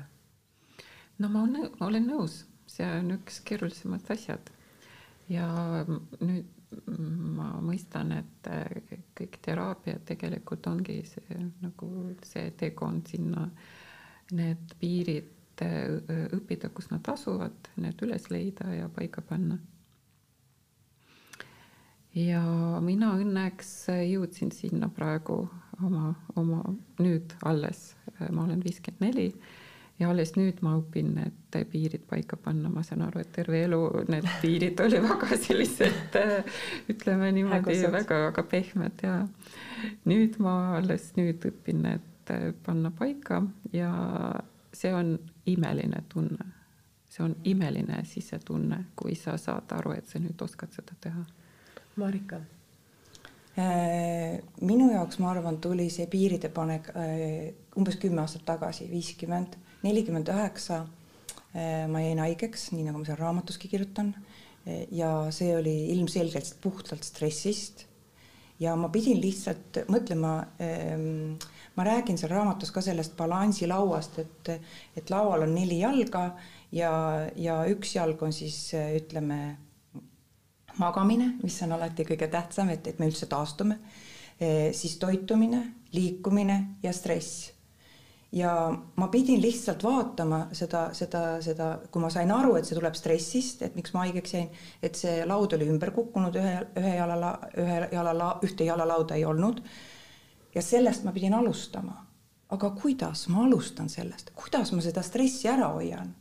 [1.20, 4.48] no ma olen, ma olen nõus, see on üks keerulisemad asjad.
[5.28, 5.46] ja
[6.20, 6.48] nüüd
[7.36, 11.90] ma mõistan, et äh, kõik teraapiad tegelikult ongi see nagu
[12.26, 13.48] see teekond sinna,
[14.36, 19.58] need piirid äh, õppida, kus nad asuvad, need üles leida ja paika panna.
[22.14, 22.42] Ja
[22.84, 23.72] mina õnneks
[24.08, 25.42] jõudsin sinna praegu
[25.82, 26.62] oma, oma
[26.98, 27.94] nüüd alles,
[28.30, 29.28] ma olen viiskümmend neli
[30.00, 33.80] ja alles nüüd ma õpin need piirid paika panna, ma saan aru, et terve elu
[34.08, 36.16] need piirid oli väga sellised,
[36.92, 39.18] ütleme niimoodi väga-väga pehmed ja
[40.08, 42.32] nüüd ma alles nüüd õpin need
[42.64, 43.42] panna paika
[43.74, 43.90] ja
[44.72, 45.18] see on
[45.50, 46.54] imeline tunne.
[47.10, 51.24] see on imeline sisetunne, kui sa saad aru, et sa nüüd oskad seda teha.
[52.00, 52.40] Marika
[53.60, 59.58] äh, minu jaoks, ma arvan, tuli see piiride panek äh, umbes kümme aastat tagasi, viiskümmend
[59.84, 60.82] nelikümmend üheksa
[61.54, 64.14] eh, ma jäin haigeks, nii nagu ma seal raamatuski kirjutan.
[64.92, 67.86] Ja see oli ilmselgelt puhtalt stressist.
[68.60, 71.38] ja ma pidin lihtsalt mõtlema ähm,
[71.78, 74.50] ma räägin seal raamatus ka sellest balansilauast, et,
[75.00, 76.26] et laual on neli jalga
[76.76, 76.92] ja,
[77.40, 79.56] ja üks jalg on siis ütleme
[80.80, 83.78] magamine, mis on alati kõige tähtsam, et, et me üldse taastume
[84.40, 84.72] e,.
[84.76, 85.62] siis toitumine,
[85.92, 87.50] liikumine ja stress
[88.32, 92.94] ja ma pidin lihtsalt vaatama seda, seda, seda, kui ma sain aru, et see tuleb
[92.98, 94.50] stressist, et miks ma haigeks jäin,
[94.82, 99.62] et see laud oli ümber kukkunud, ühe, ühe jala, ühe jala, ühte jalalauda ei olnud.
[100.54, 102.06] ja sellest ma pidin alustama.
[102.50, 106.14] aga kuidas ma alustan sellest, kuidas ma seda stressi ära hoian?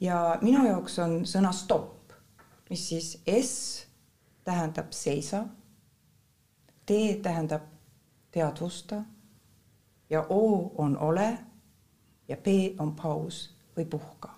[0.00, 2.12] ja minu jaoks on sõna stopp,
[2.70, 3.85] mis siis S
[4.46, 5.44] tähendab seisa,
[6.86, 6.90] T
[7.22, 7.62] tähendab
[8.30, 9.02] teadvusta
[10.10, 11.38] ja O on ole
[12.28, 12.46] ja P
[12.78, 14.30] on paus või puhka.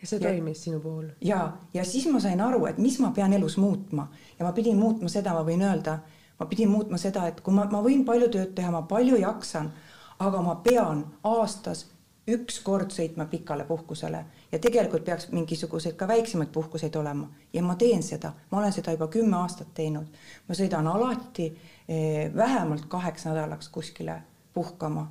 [0.00, 1.06] ja see toimis sinu puhul?
[1.20, 4.78] ja, ja siis ma sain aru, et mis ma pean elus muutma ja ma pidin
[4.78, 5.98] muutma seda, ma võin öelda,
[6.40, 9.70] ma pidin muutma seda, et kui ma, ma võin palju tööd teha, ma palju jaksan,
[10.18, 11.86] aga ma pean aastas
[12.30, 17.74] üks kord sõitma pikale puhkusele ja tegelikult peaks mingisuguseid ka väiksemaid puhkuseid olema ja ma
[17.76, 20.06] teen seda, ma olen seda juba kümme aastat teinud.
[20.48, 21.48] ma sõidan alati
[21.88, 24.22] eh, vähemalt kaheks nädalaks kuskile
[24.54, 25.08] puhkama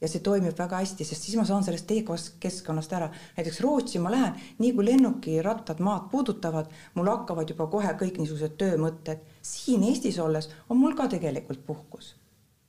[0.00, 3.10] ja see toimib väga hästi, sest siis ma saan sellest teekeskkonnast ära.
[3.36, 8.56] näiteks Rootsi ma lähen, nii kui lennukirattad maad puudutavad, mul hakkavad juba kohe kõik niisugused
[8.58, 9.22] töömõtted.
[9.42, 12.14] siin Eestis olles on mul ka tegelikult puhkus.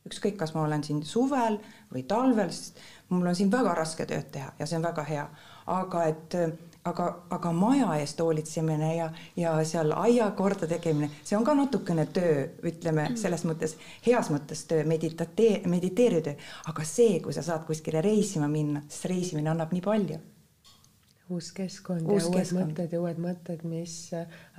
[0.08, 1.60] Ükskõik, kas ma olen siin suvel
[1.94, 5.26] või talvel, sest mul on siin väga raske tööd teha ja see on väga hea.
[5.70, 6.38] Aga et,
[6.90, 12.08] aga, aga maja eest hoolitsemine ja, ja seal aia korda tegemine, see on ka natukene
[12.16, 17.68] töö, ütleme selles mõttes, heas mõttes töö, meditate-, mediteeriv töö, aga see, kui sa saad
[17.70, 20.20] kuskile reisima minna, siis reisimine annab nii palju
[21.30, 22.64] uus keskkond uus ja uued keskkond.
[22.64, 23.96] mõtted ja uued mõtted, mis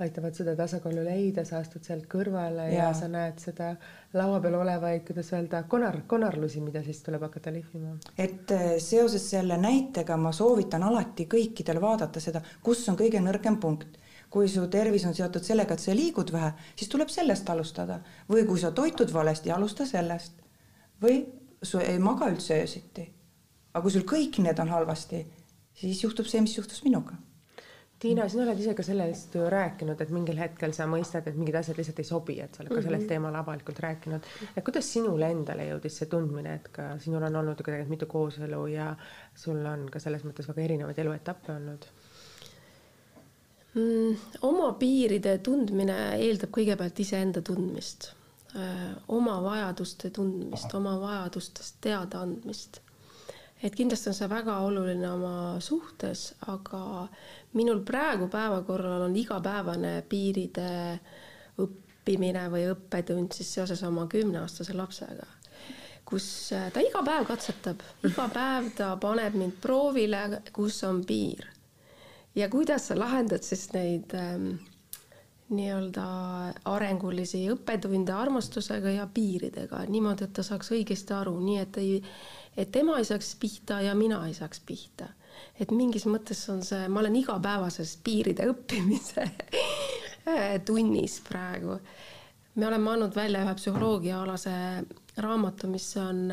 [0.03, 2.87] aitavad seda tasakaalu leida, sa astud sealt kõrvale ja.
[2.87, 3.73] ja sa näed seda
[4.15, 7.97] laua peal olevaid, kuidas öelda, konar, konarlusi, mida siis tuleb hakata lihvima.
[8.17, 13.59] et äh, seoses selle näitega ma soovitan alati kõikidel vaadata seda, kus on kõige nõrgem
[13.59, 13.99] punkt
[14.31, 18.45] kui su tervis on seotud sellega, et sa liigud vähe, siis tuleb sellest alustada või
[18.47, 20.39] kui sa toitud valesti, alusta sellest
[21.03, 21.25] või
[21.63, 23.09] sa ei maga üldse öösiti.
[23.73, 25.25] aga kui sul kõik need on halvasti
[25.73, 27.17] siis juhtub see, mis juhtus minuga.
[28.01, 31.59] Tiina, sina oled ise ka sellest ju rääkinud, et mingil hetkel sa mõistad, et mingid
[31.59, 33.09] asjad lihtsalt ei sobi, et sa oled ka sellel mm -hmm.
[33.11, 34.29] teemal avalikult rääkinud.
[34.57, 38.05] et kuidas sinule endale jõudis see tundmine, et ka sinul on olnud ju tegelikult mitu
[38.05, 38.95] kooselu ja
[39.35, 41.85] sul on ka selles mõttes väga erinevaid eluetappe olnud
[43.75, 44.15] mm,?
[44.41, 48.13] oma piiride tundmine eeldab kõigepealt iseenda tundmist,
[49.07, 52.81] oma vajaduste tundmist, oma vajadustest teadaandmist
[53.63, 57.07] et kindlasti on see väga oluline oma suhtes, aga
[57.57, 60.71] minul praegu päevakorral on igapäevane piiride
[61.61, 65.27] õppimine või õppetund siis seoses oma kümneaastase lapsega,
[66.05, 66.25] kus
[66.57, 71.45] äh, ta iga päev katsetab, iga päev ta paneb mind proovile, kus on piir.
[72.35, 74.55] ja kuidas sa lahendad siis neid ähm,
[75.51, 76.03] nii-öelda
[76.71, 81.97] arengulisi õppetunde armastusega ja piiridega niimoodi, et ta saaks õigesti aru, nii et ei
[82.57, 85.09] et tema ei saaks pihta ja mina ei saaks pihta.
[85.59, 89.27] et mingis mõttes on see, ma olen igapäevases piiride õppimise
[90.67, 91.79] tunnis praegu.
[92.55, 94.53] me oleme andnud välja ühe psühholoogiaalase
[95.17, 96.27] raamatu, mis on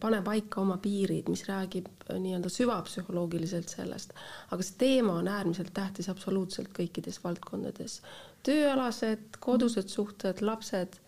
[0.00, 4.10] pane paika oma piirid, mis räägib nii-öelda süvapsühholoogiliselt sellest,
[4.50, 8.00] aga see teema on äärmiselt tähtis absoluutselt kõikides valdkondades.
[8.42, 10.98] tööalased, kodused suhted, lapsed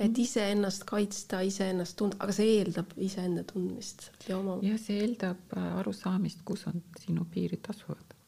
[0.00, 4.56] et iseennast kaitsta, iseennast tunda, aga see eeldab iseenda tundmist ja oma.
[4.64, 8.19] ja see eeldab äh, arusaamist, kus on sinu piirid asuvad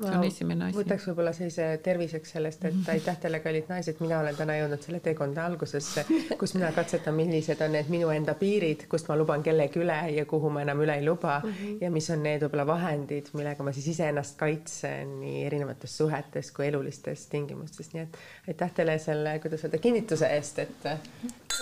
[0.00, 0.78] see on esimene asi.
[0.78, 5.00] võtaks võib-olla sellise terviseks sellest, et aitäh teile, kallid naised, mina olen täna jõudnud selle
[5.04, 6.04] teekonda algusesse,
[6.40, 10.24] kus mina katsetan, millised on need minu enda piirid, kust ma luban kellegi üle ja
[10.30, 11.40] kuhu ma enam üle ei luba.
[11.44, 11.76] Mm -hmm.
[11.84, 16.66] ja mis on need võib-olla vahendid, millega ma siis iseennast kaitsen nii erinevates suhetes kui
[16.66, 20.86] elulistes tingimustes, nii et aitäh teile selle, kuidas öelda, kinnituse eest, et,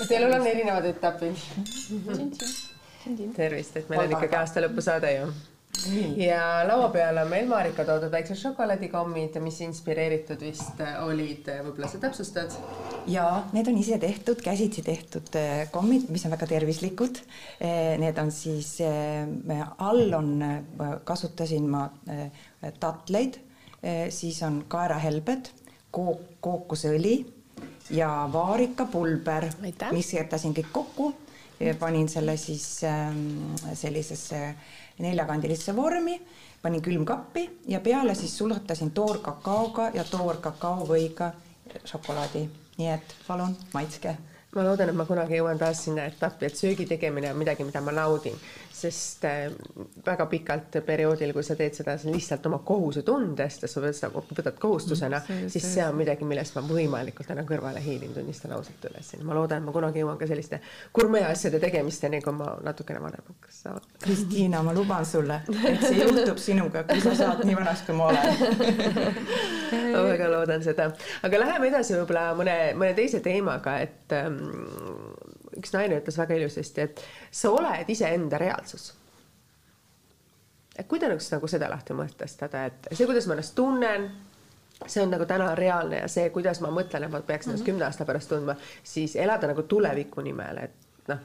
[0.03, 1.37] et elul on erinevad etapid.
[3.37, 5.31] tervist, et meil on ikkagi aasta lõpu saade ju
[6.17, 12.01] ja laua peale on meil Marika toodud väiksed šokolaadikommid, mis inspireeritud vist olid, võib-olla sa
[12.03, 12.57] täpsustad?
[13.09, 17.23] ja need on ise tehtud, käsitsi tehtud eh, kommid, mis on väga tervislikud.
[17.61, 20.35] Eh, need on siis, eh, all on,
[21.05, 21.87] kasutasin ma
[22.81, 23.39] tatleid,
[24.11, 25.53] siis on kaerahelbed,
[25.95, 27.21] kook, kookosõli
[27.90, 29.48] ja vaarikapulber,
[29.92, 31.14] mis jätasin kõik kokku
[31.79, 34.55] panin selle siis ähm, sellisesse
[34.98, 36.20] neljakandilisse vormi,
[36.62, 41.33] panin külmkappi ja peale siis sulatasin toorkakaoga ja toorkakaovõiga
[41.85, 42.48] šokolaadi.
[42.79, 44.16] nii et palun maitske
[44.57, 47.83] ma loodan, et ma kunagi jõuan taas sinna etappi, et söögi tegemine on midagi, mida
[47.85, 48.37] ma naudin,
[48.73, 49.51] sest äh,
[50.07, 53.83] väga pikalt perioodil, kui sa teed seda lihtsalt oma kohusetundest ja sa
[54.15, 58.89] võtad kohustusena, mm, siis see on midagi, millest ma võimalikult enam kõrvale hiilin, tunnistan ausalt
[58.89, 59.13] üles.
[59.21, 60.63] ma loodan, et ma kunagi jõuan ka selliste
[60.97, 63.85] gurmee asjade tegemisteni, kui ma natukene vanemaks saan.
[64.01, 68.09] Kristiina, ma luban sulle, et see juhtub sinuga, kui sa saad nii vanaks, kui ma
[68.15, 68.33] olen
[69.93, 70.89] ma väga loodan seda,
[71.27, 74.38] aga läheme edasi võib-olla mõne, mõne teise teemaga, et ähm,
[75.59, 78.94] üks naine ütles väga ilusasti, et sa oled iseenda reaalsus.
[80.79, 84.05] et kuidas nagu seda lahti mõtestada, et see, kuidas ma ennast tunnen,
[84.87, 87.64] see on nagu täna reaalne ja see, kuidas ma mõtlen, et ma peaks ennast mm
[87.64, 87.72] -hmm.
[87.72, 91.18] kümne aasta pärast tundma, siis elada nagu tuleviku nimel, et noh,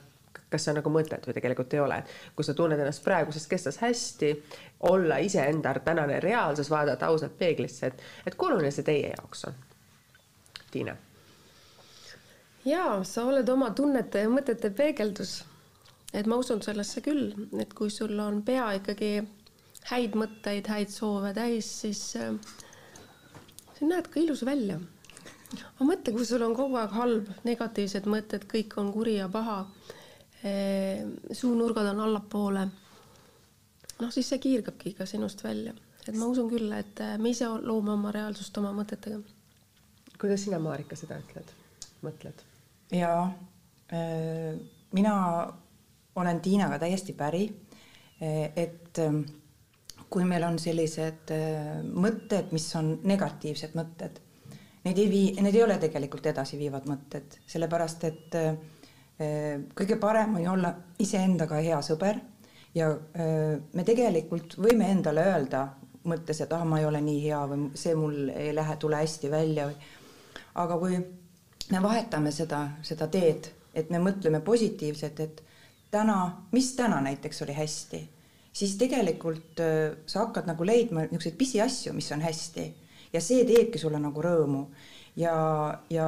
[0.49, 3.77] kas sa nagu mõtled või tegelikult ei ole, et kui sa tunned ennast praeguses kestas
[3.77, 4.43] hästi,
[4.79, 9.53] olla iseenda tänane reaalsus, vaadata ausalt peeglisse, et, et kui oluline see teie jaoks on?
[10.71, 10.95] Tiina
[12.65, 15.43] jaa, sa oled oma tunnete ja mõtete peegeldus.
[16.13, 19.23] et ma usun sellesse küll, et kui sul on pea ikkagi
[19.89, 22.35] häid mõtteid, häid soove täis, siis äh,
[23.77, 24.79] sa näed ka ilus välja.
[25.53, 29.59] aga mõtle, kui sul on kogu aeg halb, negatiivsed mõtted, kõik on kuri ja paha
[30.45, 32.67] äh,, suunurgad on allapoole,
[33.99, 35.75] noh, siis see kiirgabki ka sinust välja.
[36.07, 39.19] et ma usun küll, et äh, me ise loome oma reaalsust oma mõtetega.
[40.19, 41.53] kuidas sina, Marika, seda ütled,
[42.05, 42.47] mõtled?
[42.93, 43.13] Ja
[43.93, 44.59] äh,
[44.91, 45.15] mina
[46.15, 47.47] olen Tiinaga täiesti päri,
[48.21, 49.23] äh, et ähm,
[50.09, 54.19] kui meil on sellised äh, mõtted, mis on negatiivsed mõtted,
[54.83, 58.35] need ei vii, need ei ole tegelikult edasiviivad mõtted, sellepärast et
[59.77, 62.17] kõige parem on ju olla iseendaga hea sõber
[62.75, 65.61] ja me tegelikult võime endale öelda
[66.09, 69.31] mõttes, et ah, ma ei ole nii hea või see mul ei lähe, tule hästi
[69.31, 69.69] välja.
[69.69, 69.77] Või
[70.63, 70.97] aga kui
[71.71, 75.43] me vahetame seda, seda teed, et me mõtleme positiivselt, et
[75.91, 78.01] täna, mis täna näiteks oli hästi
[78.53, 82.67] siis tegelikult äh, sa hakkad nagu leidma niisuguseid pisiasju, mis on hästi.
[83.13, 84.63] Ja see teebki sulle nagu rõõmu.
[85.17, 85.35] Ja,
[85.93, 86.07] ja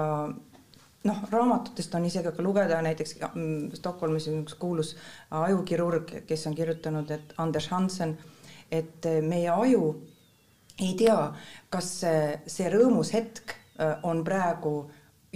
[1.05, 4.95] noh, raamatutest on isegi ka lugeda näiteks mm, Stockholmis on üks kuulus
[5.29, 8.17] ajukirurg, kes on kirjutanud, et Anders Hansen,
[8.71, 9.95] et äh, meie aju
[10.81, 11.19] ei tea,
[11.71, 14.77] kas see, see rõõmus hetk äh, on praegu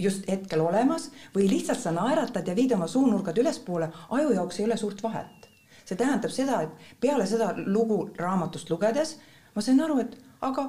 [0.00, 4.66] just hetkel olemas või lihtsalt sa naeratad ja viid oma suunurgad ülespoole, aju jaoks ei
[4.68, 5.48] ole suurt vahet.
[5.84, 9.16] See tähendab seda, et peale seda lugu raamatust lugedes
[9.54, 10.68] ma sain aru, et aga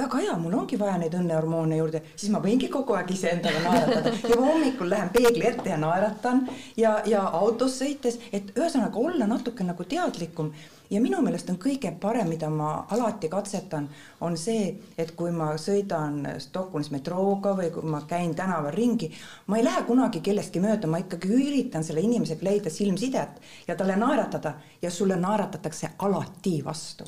[0.00, 4.12] väga hea, mul ongi vaja neid õnnehormoone juurde, siis ma võingi kogu aeg iseendaga naeratada.
[4.32, 9.66] juba hommikul lähen peegli ette ja naeratan ja, ja autos sõites, et ühesõnaga olla natuke
[9.66, 10.52] nagu teadlikum.
[10.90, 13.84] Ja minu meelest on kõige parem, mida ma alati katsetan,
[14.26, 19.12] on see, et kui ma sõidan Stockholmis metrooga või kui ma käin tänaval ringi,
[19.46, 23.94] ma ei lähe kunagi kellestki mööda, ma ikkagi üritan selle inimesega leida silmsidet ja talle
[24.02, 27.06] naeratada ja sulle naeratatakse alati vastu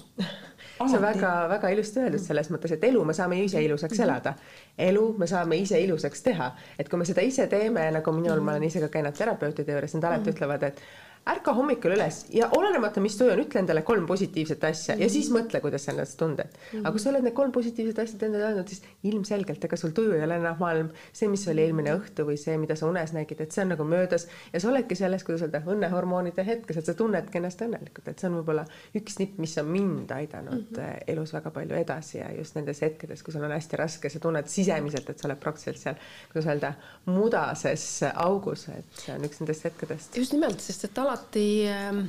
[0.88, 4.08] see on väga-väga ilusti öeldud selles mõttes, et elu me saame ise ilusaks mhm.
[4.08, 4.34] elada.
[4.78, 8.56] elu me saame ise ilusaks teha, et kui me seda ise teeme, nagu minul, ma
[8.56, 10.36] olen ise ka käinud terapeutide juures, nad alati mm -hmm.
[10.36, 10.82] ütlevad, et
[11.28, 15.02] ärka hommikul üles ja olenemata, mis tuju on, ütle endale kolm positiivset asja mm -hmm.
[15.04, 16.78] ja siis mõtle, kuidas sa ennast tunded mm.
[16.78, 16.80] -hmm.
[16.80, 20.12] aga kui sa oled need kolm positiivset asja endale öelnud, siis ilmselgelt, ega sul tuju
[20.12, 23.40] ei ole enam maailm see, mis oli eelmine õhtu või see, mida sa unes nägid,
[23.40, 26.94] et see on nagu möödas ja sa oledki selles, kuidas öelda, õnnehormoonide hetkes, et sa
[26.94, 31.04] tunnedki ennast õnnelikult, et see on võib-olla üks nipp, mis on mind aidanud mm -hmm.
[31.06, 34.46] elus väga palju edasi ja just nendes hetkedes, kui sul on hästi raske, sa tunned
[34.46, 35.94] sisemiselt, et sa oled praktiliselt seal,
[36.32, 36.74] kuidas öelda,
[37.06, 40.16] mudases augus, et see on üks nendest hetkedest.
[40.16, 42.06] just nimelt, sest et alati alati ähm,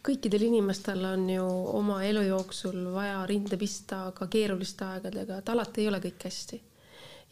[0.00, 1.44] kõikidel inimestel on ju
[1.76, 6.60] oma elu jooksul vaja rinde pista ka keeruliste aegadega, et alati ei ole kõik hästi.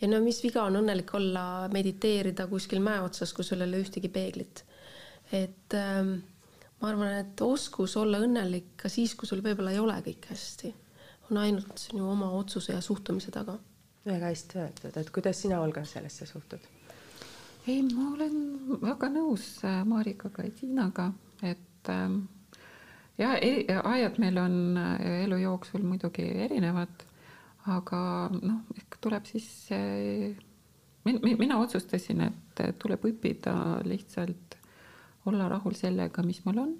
[0.02, 3.80] ja no mis viga on õnnelik olla, mediteerida kuskil mäe otsas, kus sul ei ole
[3.86, 4.64] ühtegi peeglit.
[5.32, 6.12] et ähm,
[6.82, 10.74] ma arvan, et oskus olla õnnelik ka siis, kui sul võib-olla ei ole kõik hästi,
[11.30, 13.56] on ainult sinu oma otsuse ja suhtumise taga.
[14.04, 16.71] väga hästi öeldud, et kuidas sina, Olga, sellesse suhtud?
[17.66, 18.36] Ei, ma olen
[18.82, 21.08] väga nõus äh, Marikaga ja Tiinaga,
[21.42, 22.24] et ähm,
[23.18, 23.34] ja
[23.84, 27.04] ajad meil on äh, elu jooksul muidugi erinevad,
[27.70, 28.02] aga
[28.34, 29.46] noh, ehk tuleb siis
[31.06, 33.54] min, mina otsustasin, et tuleb õppida
[33.86, 34.58] lihtsalt
[35.30, 36.72] olla rahul sellega, mis mul on.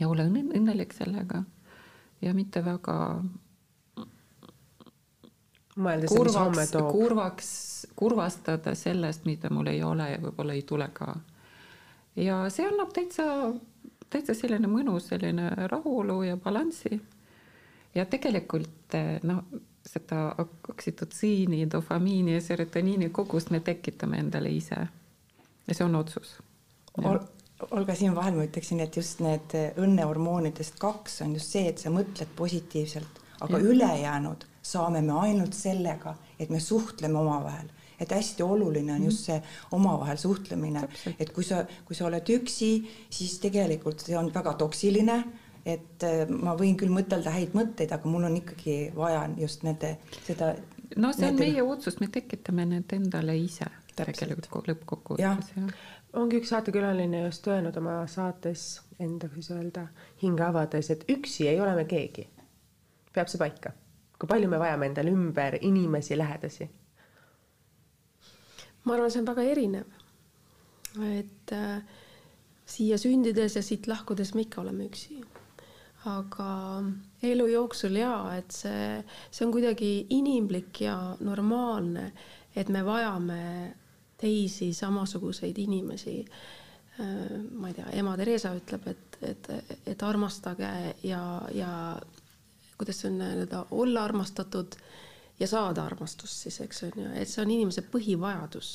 [0.00, 1.44] ja olla õnnelik sellega
[2.22, 2.96] ja mitte väga
[5.76, 6.90] mõeldes, mis homme toob.
[6.92, 7.50] kurvaks,
[7.96, 11.14] kurvastada sellest, mida mul ei ole ja võib-olla ei tule ka.
[12.16, 13.26] ja see annab täitsa,
[14.10, 17.00] täitsa selline mõnus selline rahulolu ja balanssi.
[17.94, 19.44] ja tegelikult noh,
[19.84, 24.86] seda oksütotsiini, dopamiini ja serotoniini kogust me tekitame endale ise.
[25.66, 26.38] ja see on otsus
[27.02, 27.18] Ol.
[27.70, 31.90] Olga, siin vahel ma ütleksin, et just need õnnehormoonidest kaks on just see, et sa
[31.90, 33.70] mõtled positiivselt, aga ja.
[33.72, 39.36] ülejäänud saame me ainult sellega, et me suhtleme omavahel et hästi oluline on just see
[39.72, 40.82] omavahel suhtlemine,
[41.18, 42.70] et kui sa, kui sa oled üksi,
[43.12, 45.18] siis tegelikult see on väga toksiline,
[45.64, 49.94] et äh, ma võin küll mõtelda häid mõtteid, aga mul on ikkagi vaja just nende,
[50.26, 50.54] seda.
[50.96, 51.46] no see on nende...
[51.46, 55.68] meie otsus, me tekitame need endale ise tegelikult lõppkokkuvõttes ja.
[56.18, 59.86] ongi üks saatekülaline just öelnud oma saates enda, kuidas öelda,
[60.22, 62.28] hinge avades, et üksi ei ole me keegi.
[63.14, 63.72] peab see paika
[64.24, 66.70] kui palju me vajame endale ümber inimesi, lähedasi?
[68.84, 69.84] ma arvan, see on väga erinev.
[71.18, 71.82] et äh,
[72.64, 75.20] siia sündides ja siit lahkudes me ikka oleme üksi.
[76.08, 76.48] aga
[77.22, 82.12] elu jooksul jaa, et see, see on kuidagi inimlik ja normaalne,
[82.56, 83.74] et me vajame
[84.20, 89.48] teisi samasuguseid inimesi äh, ma ei tea, ema Theresa ütleb, et, et,
[89.92, 90.70] et armastage
[91.04, 91.72] ja, ja
[92.78, 94.76] kuidas see on nii-öelda olla armastatud
[95.40, 98.74] ja saada armastust siis, eks on ju, et see on inimese põhivajadus.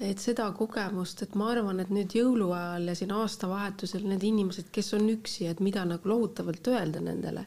[0.00, 4.94] et seda kogemust, et ma arvan, et nüüd jõuluajal ja siin aastavahetusel need inimesed, kes
[4.96, 7.44] on üksi, et mida nagu lohutavalt öelda nendele.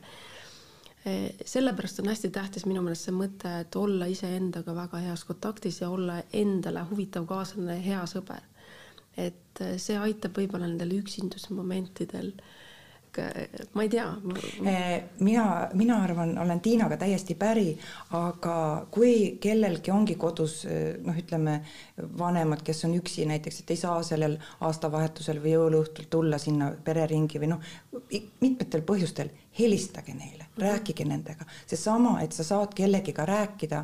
[1.45, 5.89] sellepärast on hästi tähtis minu meelest see mõte, et olla iseendaga väga heas kontaktis ja
[5.89, 8.43] olla endale huvitav kaaslane, hea sõber.
[9.17, 12.31] et see aitab võib-olla nendel üksindusmomentidel
[13.73, 14.05] ma ei tea.
[14.65, 17.77] Eh, mina, mina arvan, olen Tiinaga täiesti päri,
[18.17, 21.59] aga kui kellelgi ongi kodus eh, noh, ütleme
[22.19, 27.41] vanemad, kes on üksi näiteks, et ei saa sellel aastavahetusel või jõuluõhtul tulla sinna pereringi
[27.41, 27.73] või noh,
[28.41, 33.83] mitmetel põhjustel, helistage neile, rääkige nendega, seesama, et sa saad kellegiga rääkida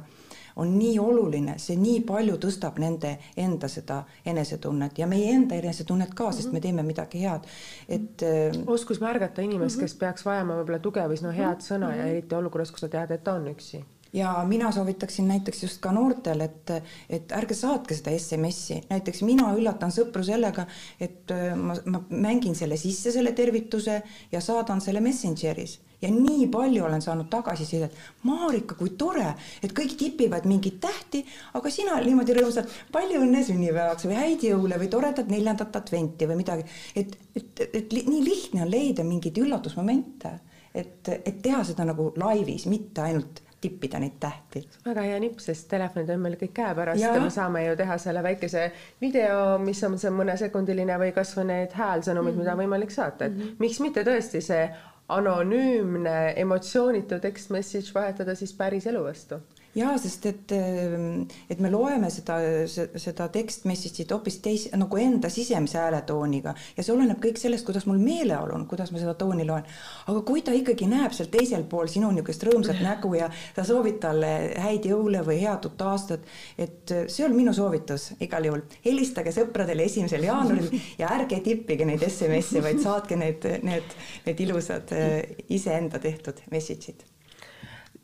[0.60, 6.16] on nii oluline, see nii palju tõstab nende enda seda enesetunnet ja meie enda enesetunnet
[6.18, 7.48] ka, sest me teeme midagi head,
[7.88, 8.26] et.
[8.26, 12.38] Äh, oskus märgata inimest, kes peaks vajama võib-olla tuge või no head sõna ja eriti
[12.38, 13.82] olukorras, kus sa tead, et ta on üksi.
[14.14, 16.72] Ja mina soovitaksin näiteks just ka noortel, et,
[17.14, 20.66] et ärge saatke seda SMS-i, näiteks mina üllatan sõpru sellega,
[21.00, 24.02] et äh, ma, ma mängin selle sisse, selle tervituse
[24.32, 27.96] ja saadan selle Messengeris ja nii palju olen saanud tagasisidet.
[28.24, 29.34] Marika, kui tore,
[29.64, 31.24] et kõik tipivad mingeid tähti,
[31.60, 36.40] aga sina niimoodi rõõmsalt palju õnne sünnipäevaks või häid jõule või toredat neljandat adventi või
[36.44, 36.66] midagi.
[36.96, 40.34] et, et, et, nii lihtne on leida mingeid üllatusmomente,
[40.74, 44.62] et, et teha seda nagu laivis, mitte ainult tippida neid tähti.
[44.86, 48.24] väga hea nipp, sest telefonid on meil kõik käepärast ja me saame ju teha selle
[48.24, 48.70] väikese
[49.02, 52.46] video, mis on see mõnesekundiline või kasvõi need häälsõnumid mm, -hmm.
[52.46, 53.60] mida on võimalik saata, et mm -hmm.
[53.60, 54.64] miks mitte tõesti see
[55.10, 59.42] anonüümne emotsioonitu text message vahetada siis päris elu vastu
[59.76, 62.40] ja sest et, ehm, et me loeme seda,
[62.70, 67.86] seda text message'it hoopis teis-, nagu enda sisemise hääletooniga ja see oleneb kõik sellest, kuidas
[67.90, 69.68] mul meeleolu on, kuidas ma seda tooni loen.
[70.08, 74.00] aga kui ta ikkagi näeb seal teisel pool sinu niisugust rõõmsat nägu ja sa soovid
[74.02, 76.26] talle häid jõule või head uut aastat,
[76.58, 78.66] et see on minu soovitus igal juhul.
[78.86, 83.96] helistage sõpradele esimesel jaanuaril ja ärge tippige neid SMS-e, vaid saatke need, need,
[84.26, 87.06] need ilusad eh, iseenda tehtud message'id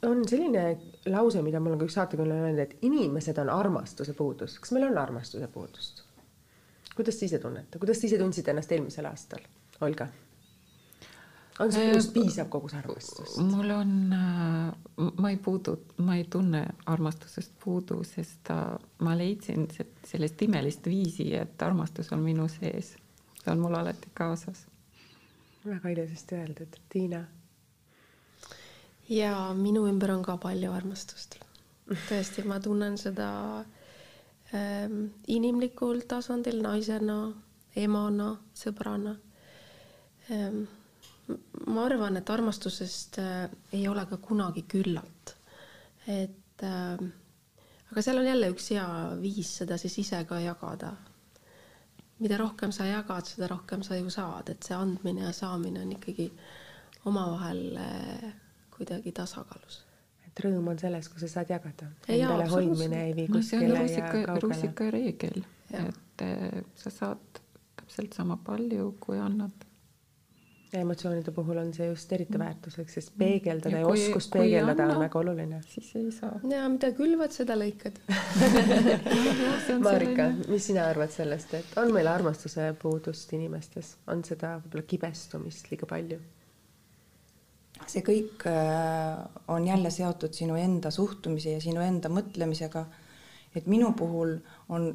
[0.06, 0.66] on selline
[1.12, 4.60] lause, mida mul on ka üks saatekülaline öelnud, et inimesed on armastuse puudus.
[4.60, 6.04] kas meil on armastuse puudust?
[6.96, 9.44] kuidas te ise tunnete, kuidas te ise tundsite ennast eelmisel aastal,
[9.82, 10.08] Olga?
[11.60, 13.40] on see sinust piisav kogus armastust?
[13.52, 18.52] mul on, äh, ma ei puudu, ma ei tunne armastusest puudu, sest
[19.00, 19.68] ma leidsin
[20.06, 22.96] sellist imelist viisi, et armastus on minu sees.
[23.42, 24.68] see on mul alati kaasas.
[25.66, 27.26] väga ilusasti öeldud, Tiina
[29.10, 31.38] ja minu ümber on ka palju armastust.
[32.10, 33.28] tõesti, ma tunnen seda
[34.54, 37.20] ähm, inimlikul tasandil naisena,
[37.76, 39.16] emana, sõbrana
[40.32, 40.64] ähm,.
[41.68, 45.36] ma arvan, et armastusest äh, ei ole ka kunagi küllalt.
[46.08, 46.98] et äh,
[47.92, 48.88] aga seal on jälle üks hea
[49.22, 50.96] viis seda siis ise ka jagada.
[52.20, 55.92] mida rohkem sa jagad, seda rohkem sa ju saad, et see andmine ja saamine on
[55.92, 56.32] ikkagi
[57.06, 58.34] omavahel äh,
[58.78, 59.84] kuidagi tasakaalus.
[60.28, 61.92] et rõõm on selles, kui sa saad jagada.
[62.08, 64.40] Endale hoidmine ei vii kuskile no, ja kaugele.
[64.44, 67.42] rusika reegel, et äh, sa saad
[67.80, 69.66] täpselt sama palju, kui annad
[70.76, 72.44] ja emotsioonide puhul on see just eriti mm.
[72.44, 75.62] väärtuslik, sest peegeldada ja, ja oskust peegeldada on väga oluline.
[75.70, 76.34] siis ei saa.
[76.52, 78.00] ja mida külvad, seda lõikad
[79.86, 85.72] Marika, mis sina arvad sellest, et on meil armastuse puudust inimestes, on seda võib-olla kibestumist
[85.72, 86.20] liiga palju?
[87.84, 89.20] See kõik äh,
[89.52, 92.86] on jälle seotud sinu enda suhtumise ja sinu enda mõtlemisega.
[93.56, 94.38] et minu puhul
[94.70, 94.90] on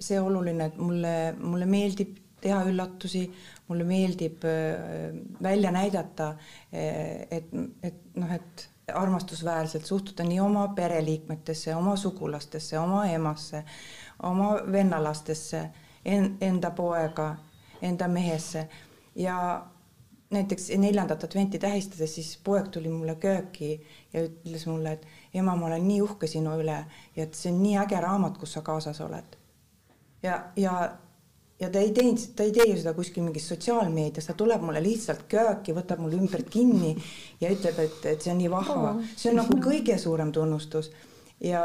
[0.00, 3.24] see oluline, et mulle, mulle meeldib teha üllatusi,
[3.68, 6.34] mulle meeldib äh, välja näidata,
[6.74, 7.50] äh, et,
[7.82, 13.64] et noh, et armastusväärselt suhtuda nii oma pereliikmetesse, oma sugulastesse, oma emasse,
[14.22, 15.62] oma vennalastesse,
[16.04, 17.30] enda poega,
[17.82, 18.68] enda mehesse
[19.16, 19.38] ja
[20.34, 23.76] näiteks neljandat adventi tähistades, siis poeg tuli mulle kööki
[24.12, 26.82] ja ütles mulle, et ema, ma olen nii uhke sinu üle
[27.16, 29.38] ja et see on nii äge raamat, kus sa kaasas oled.
[30.22, 30.74] ja, ja,
[31.60, 34.82] ja ta ei teinud, ta ei tee ju seda kuskil mingis sotsiaalmeedias, ta tuleb mulle
[34.82, 36.94] lihtsalt kööki, võtab mul ümbert kinni
[37.40, 40.90] ja ütleb, et, et see on nii vahva, see on nagu kõige suurem tunnustus.
[41.44, 41.62] Ja,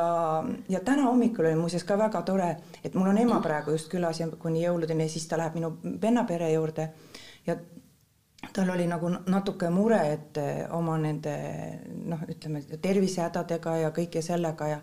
[0.69, 2.49] ja täna hommikul oli muuseas ka väga tore,
[2.83, 5.69] et mul on ema praegu just külas ja kuni jõuludeni ja siis ta läheb minu
[6.01, 6.89] vennapere juurde.
[7.47, 7.55] Ja
[8.53, 11.33] tal oli nagu natuke mure, et eh, oma nende
[12.09, 14.79] noh, ütleme tervisehädadega ja kõige sellega ja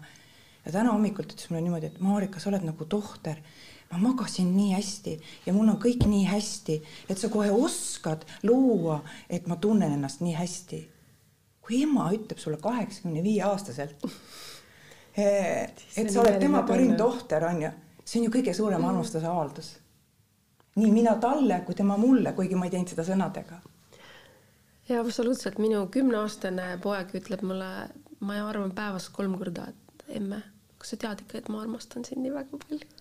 [0.66, 3.40] ja täna hommikul ta ütles mulle niimoodi, et Marika, sa oled nagu tohter.
[3.86, 5.12] ma magasin nii hästi
[5.46, 6.74] ja mul on kõik nii hästi,
[7.08, 8.98] et sa kohe oskad luua,
[9.30, 10.80] et ma tunnen ennast nii hästi.
[11.62, 14.04] kui ema ütleb sulle kaheksakümne viie aastaselt,
[15.16, 17.70] eh, et sa oled tema parim tohter, on ju,
[18.04, 19.72] see on ju kõige suurem armastusavaldus
[20.76, 23.60] nii mina talle kui tema mulle, kuigi ma ei teinud seda sõnadega.
[24.88, 27.70] ja absoluutselt, minu kümneaastane poeg ütleb mulle,
[28.20, 30.42] ma arvan päevas kolm korda, et emme,
[30.78, 32.95] kas sa tead ikka, et ma armastan sind nii väga palju?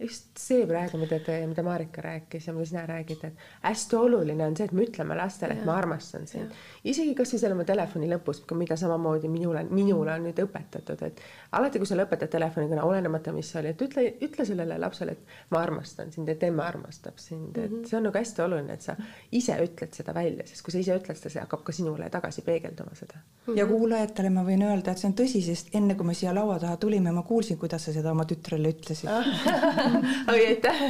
[0.00, 4.46] Just see praegu, mida te, mida Marika rääkis ja mida sina räägid, et hästi oluline
[4.46, 6.54] on see, et me ütleme lastele, et ma armastan sind.
[6.84, 11.20] isegi kasvõi seal oma telefoni lõpus, mida samamoodi minule, minule on nüüd õpetatud, et
[11.58, 15.52] alati, kui sa lõpetad telefonikõne, olenemata, mis see oli, et ütle, ütle sellele lapsele, et
[15.52, 17.90] ma armastan sind ja tema armastab sind, et mm -hmm.
[17.90, 18.96] see on nagu hästi oluline, et sa
[19.32, 22.42] ise ütled seda välja, sest kui sa ise ütled seda, see hakkab ka sinule tagasi
[22.42, 23.52] peegelduma seda mm.
[23.52, 23.58] -hmm.
[23.58, 26.58] ja kuulajatele ma võin öelda, et see on tõsi, sest enne kui me siia laua
[26.58, 29.10] taha tulime, ma kuulsin, kuidas sa seda oma tütrele ütlesid
[30.32, 30.82] oi, aitäh.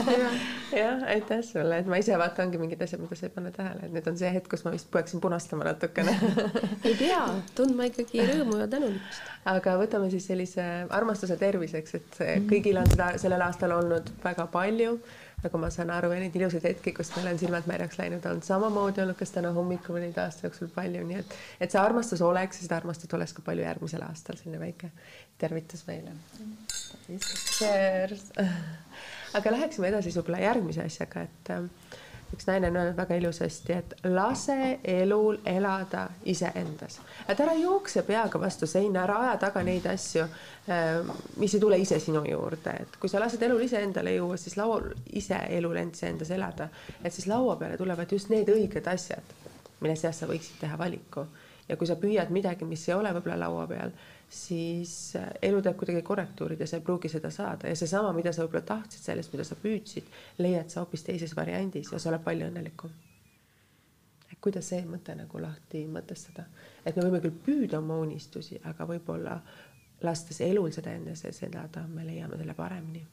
[0.80, 3.86] jah, aitäh sulle, et ma ise vaata ongi mingid asjad, mida sa ei pane tähele,
[3.86, 6.14] et nüüd on see hetk, kus ma vist peaksin punastama natukene.
[6.88, 7.20] Ei pea,
[7.58, 9.28] tundma ikkagi rõõmu ja tänulikkust.
[9.54, 10.64] aga võtame siis sellise
[10.94, 12.18] armastuse terviseks, et
[12.50, 14.98] kõigil on seda sellel aastal olnud väga palju
[15.42, 18.42] nagu ma saan aru ja neid ilusaid hetki, kus meil on silmad märjaks läinud, on
[18.44, 22.22] samamoodi olnud, kas täna hommikul või neid aasta jooksul palju, nii et, et see armastus
[22.24, 24.92] oleks ja seda armastust oleks ka palju järgmisel aastal, selline väike
[25.40, 26.14] tervitus meile.
[29.34, 31.54] Aga läheksime edasi võib-olla järgmise asjaga, et
[32.34, 38.40] üks naine on öelnud väga ilusasti, et lase elul elada iseendas, et ära jookse peaga
[38.40, 40.26] vastu seina, ära aja taga neid asju,
[40.68, 44.58] äh, mis ei tule ise sinu juurde, et kui sa lased elul iseendale juua, siis
[44.60, 46.68] laual ise elul endas elada,
[47.02, 49.34] et siis laua peale tulevad just need õiged asjad,
[49.80, 51.26] mille seast sa võiksid teha valiku.
[51.68, 53.92] Ja kui sa püüad midagi, mis ei ole võib-olla laua peal
[54.34, 57.70] siis äh, elu teeb kuidagi korrektuurid ja sa ei pruugi seda saada.
[57.70, 60.10] Ja seesama, mida sa võib-olla tahtsid sellest, mida sa püüdsid,
[60.42, 62.94] leiad sa hoopis teises variandis ja sa oled palju õnnelikum.
[64.32, 66.46] et kuidas see mõte nagu lahti mõtestada,
[66.84, 69.38] et me võime küll püüda oma unistusi, aga võib-olla
[70.02, 73.04] lastes elul seda enda sees elada, me leiame selle paremini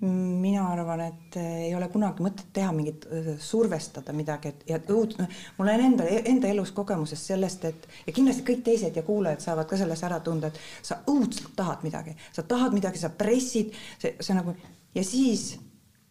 [0.00, 4.78] mina arvan, et eh, ei ole kunagi mõtet teha mingit, eh, survestada midagi, et ja
[4.92, 9.04] õud-, noh, mul on enda, enda elus kogemusest sellest, et ja kindlasti kõik teised ja
[9.06, 13.08] kuulajad saavad ka selles ära tunda, et sa õudselt tahad midagi, sa tahad midagi, sa
[13.08, 14.52] pressid, see, see nagu
[14.94, 15.54] ja siis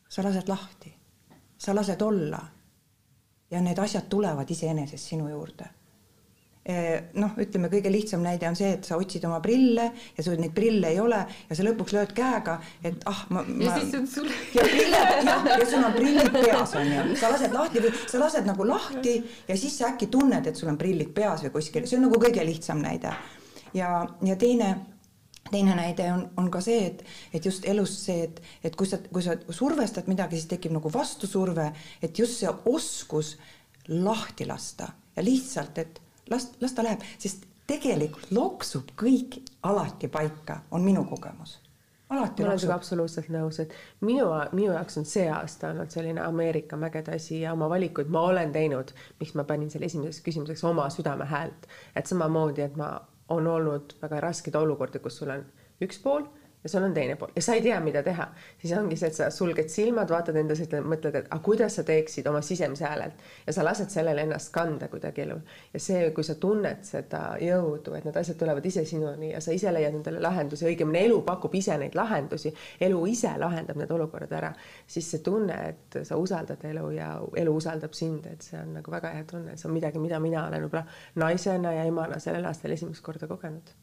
[0.10, 0.94] sa lased lahti,
[1.58, 2.42] sa lased olla.
[3.52, 5.68] ja need asjad tulevad iseenesest sinu juurde
[6.66, 9.84] noh, ütleme kõige lihtsam näide on see, et sa otsid oma prille
[10.16, 13.68] ja sul neid prille ei ole ja sa lõpuks lööd käega, et ah, ma, ma.
[13.68, 14.32] ja siis on sul.
[14.56, 14.96] ja prillid
[15.30, 18.66] ja, ja sul on prillid peas on ju, sa lased lahti või sa lased nagu
[18.66, 19.14] lahti
[19.46, 22.18] ja siis sa äkki tunned, et sul on prillid peas või kuskil, see on nagu
[22.24, 23.14] kõige lihtsam näide.
[23.78, 23.92] ja,
[24.26, 24.72] ja teine
[25.52, 27.04] teine näide on, on ka see, et,
[27.38, 30.90] et just elus see, et, et kui sa, kui sa survestad midagi, siis tekib nagu
[30.90, 31.68] vastusurve,
[32.02, 33.36] et just see oskus
[33.94, 40.62] lahti lasta ja lihtsalt, et las, las ta läheb, sest tegelikult loksub kõik alati paika,
[40.72, 41.60] on minu kogemus.
[42.10, 43.74] alati ma olen sinuga absoluutselt nõus, et
[44.06, 48.22] minu, minu jaoks on see aasta olnud selline Ameerika mägede asi ja oma valikuid ma
[48.30, 52.94] olen teinud, miks ma panin selle esimeseks küsimuseks oma südame häält, et samamoodi, et ma
[53.30, 55.46] on olnud väga raskeid olukordi, kus sul on
[55.82, 56.28] üks pool
[56.66, 57.30] ja sul on teine pool.
[57.36, 58.26] Ja sa ei tea, mida teha,
[58.58, 61.84] siis ongi see, et sa sulged silmad, vaatad enda sees, mõtled, et aga kuidas sa
[61.86, 65.44] teeksid oma sisemise häälelt ja sa lased sellele ennast kanda kuidagi elul.
[65.74, 69.54] ja see, kui sa tunned seda jõudu, et need asjad tulevad ise sinuni ja sa
[69.54, 72.56] ise leiad nendele lahendusi, õigemini elu pakub ise neid lahendusi,
[72.90, 74.54] elu ise lahendab need olukorrad ära,
[74.88, 77.14] siis see tunne, et sa usaldad elu ja
[77.46, 80.48] elu usaldab sind, et see on nagu väga hea tunne, see on midagi, mida mina
[80.50, 80.88] olen võib-olla
[81.22, 83.76] naisena ja emana sellel aastal esimest korda kogenud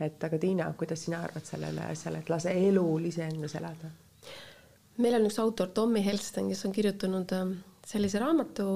[0.00, 3.90] et aga Tiina, kuidas sina arvad sellele asjale, et lase elul iseendas elada?
[5.00, 7.52] meil on üks autor, Tommy Helsten, kes on kirjutanud ähm,
[7.86, 8.66] sellise raamatu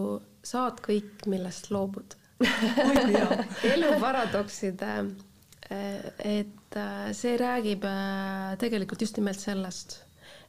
[0.45, 2.17] Saad kõik, millest loobud
[3.75, 4.91] elu paradokside,
[5.71, 10.01] äh, et äh, see räägib äh, tegelikult just nimelt sellest,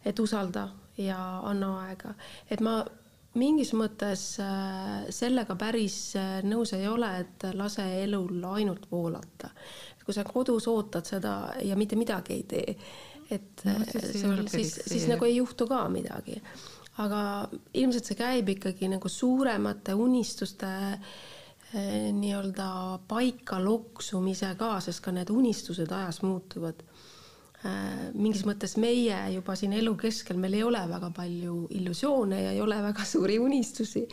[0.03, 0.69] et usalda
[0.99, 2.15] ja anna aega,
[2.51, 2.81] et ma
[3.39, 4.23] mingis mõttes
[5.15, 5.97] sellega päris
[6.47, 9.51] nõus ei ole, et lase elul ainult voolata.
[10.05, 12.75] Kui sa kodus ootad seda ja mitte midagi ei tee,
[13.33, 16.41] et no, siis, sul, siis, siis nagu ei juhtu ka midagi.
[17.03, 17.21] aga
[17.73, 20.69] ilmselt see käib ikkagi nagu suuremate unistuste
[22.15, 22.67] nii-öelda
[23.07, 26.85] paika loksumisega, sest ka need unistused ajas muutuvad
[28.13, 32.61] mingis mõttes meie juba siin elu keskel, meil ei ole väga palju illusioone ja ei
[32.61, 34.07] ole väga suuri unistusi.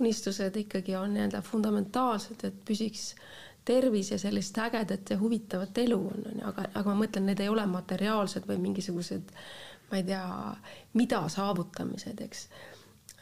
[0.00, 3.12] unistused ikkagi on nii-öelda fundamentaalsed, et püsiks
[3.64, 7.40] tervis ja sellist ägedat ja huvitavat elu on, on ju, aga, aga ma mõtlen, need
[7.40, 9.30] ei ole materiaalsed või mingisugused,
[9.90, 10.24] ma ei tea,
[10.98, 12.48] mida saavutamised, eks.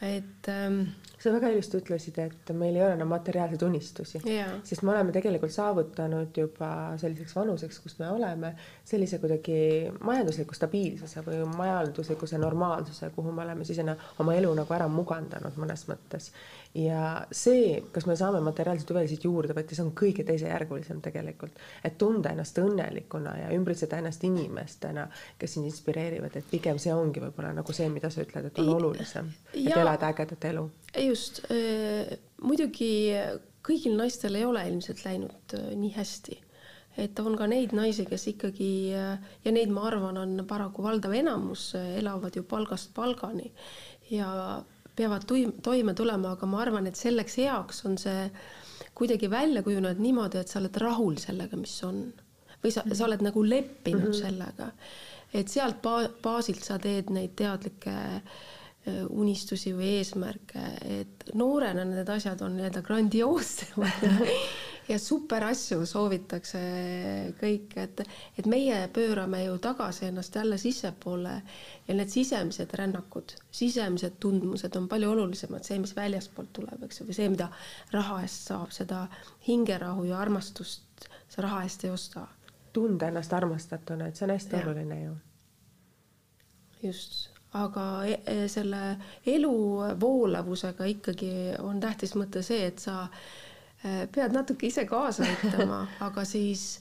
[0.02, 0.82] Et ähm,
[1.22, 4.56] sa väga ilusti ütlesid, et meil ei ole enam materiaalseid unistusi Jaa.
[4.66, 8.52] sest me oleme tegelikult saavutanud juba selliseks vanuseks, kus me oleme,
[8.88, 9.56] sellise kuidagi
[10.02, 15.58] majandusliku stabiilsuse või majanduslikkuse normaalsuse, kuhu me oleme siis enne oma elu nagu ära mugandanud
[15.62, 16.32] mõnes mõttes.
[16.74, 21.98] Ja see, kas me saame materiaalseid hüvesid juurde võtta, see on kõige teisejärgulisem tegelikult, et
[22.00, 25.06] tunda ennast õnnelikuna ja ümbritseda ennast inimestena,
[25.38, 28.74] kes sind inspireerivad, et pigem see ongi võib-olla nagu see, mida sa ütled, et on
[28.76, 29.82] olulisem, et jaa.
[29.84, 30.66] elada ägedat elu.
[31.04, 32.92] Just äh, muidugi
[33.66, 36.38] kõigil naistel ei ole ilmselt läinud äh, nii hästi,
[37.02, 41.14] et on ka neid naisi, kes ikkagi äh, ja neid, ma arvan, on paraku valdav
[41.16, 43.52] enamus, äh, elavad ju palgast palgani.
[44.10, 44.62] Ja
[44.96, 45.24] peavad
[45.62, 48.26] toime tulema, aga ma arvan, et selleks heaks on see
[48.94, 52.04] kuidagi välja kujunenud niimoodi, et sa oled rahul sellega, mis on.
[52.62, 54.20] Või sa, sa oled nagu leppinud mm -hmm.
[54.20, 54.68] sellega,
[55.34, 58.22] et sealt ba baasilt sa teed neid teadlikke äh,
[59.10, 60.62] unistusi või eesmärke,
[61.00, 64.06] et noorena need asjad on nii-öelda grandioossemad
[64.88, 66.60] ja super asju soovitakse
[67.40, 68.02] kõik, et,
[68.38, 71.34] et meie pöörame ju tagasi ennast jälle sissepoole
[71.88, 77.08] ja need sisemised rännakud, sisemised tundmused on palju olulisemad, see, mis väljaspoolt tuleb, eks ju,
[77.08, 77.48] või see, mida
[77.92, 79.06] raha eest saab, seda
[79.46, 82.26] hingerahu ja armastust sa raha eest ei osta.
[82.72, 84.66] tunda ennast armastatuna, et see on hästi Jah.
[84.66, 85.14] oluline ju.
[86.82, 89.56] just, aga e e selle elu
[90.00, 93.08] voolavusega ikkagi on tähtis mõte see, et sa
[94.12, 96.80] pead natuke ise kaasa aitama, aga siis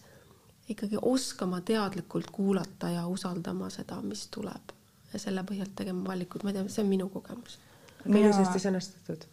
[0.70, 4.74] ikkagi oskama teadlikult kuulata ja usaldama seda, mis tuleb.
[5.14, 7.58] Ja selle põhjalt tegema valikuid, ma ei tea, see on minu kogemus.
[8.00, 9.26] väga Mina- ilusasti sõnastatud.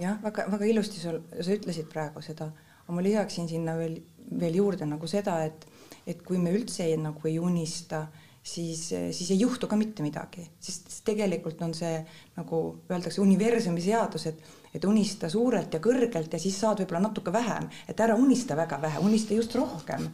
[0.00, 2.48] jah, väga-väga ilusti sul, sa ütlesid praegu seda,
[2.84, 4.00] aga ma lisaksin sinna veel,
[4.40, 5.66] veel juurde nagu seda, et,
[6.06, 8.06] et kui me üldse ei, nagu ei unista,
[8.42, 12.00] siis, siis ei juhtu ka mitte midagi, sest tegelikult on see
[12.36, 14.40] nagu öeldakse, universumi seadus, et,
[14.74, 18.80] et unista suurelt ja kõrgelt ja siis saad võib-olla natuke vähem, et ära unista väga
[18.82, 20.08] vähe, unista just rohkem.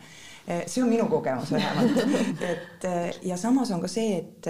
[0.67, 2.03] see on minu kogemus vähemalt,
[2.53, 2.87] et
[3.23, 4.49] ja samas on ka see, et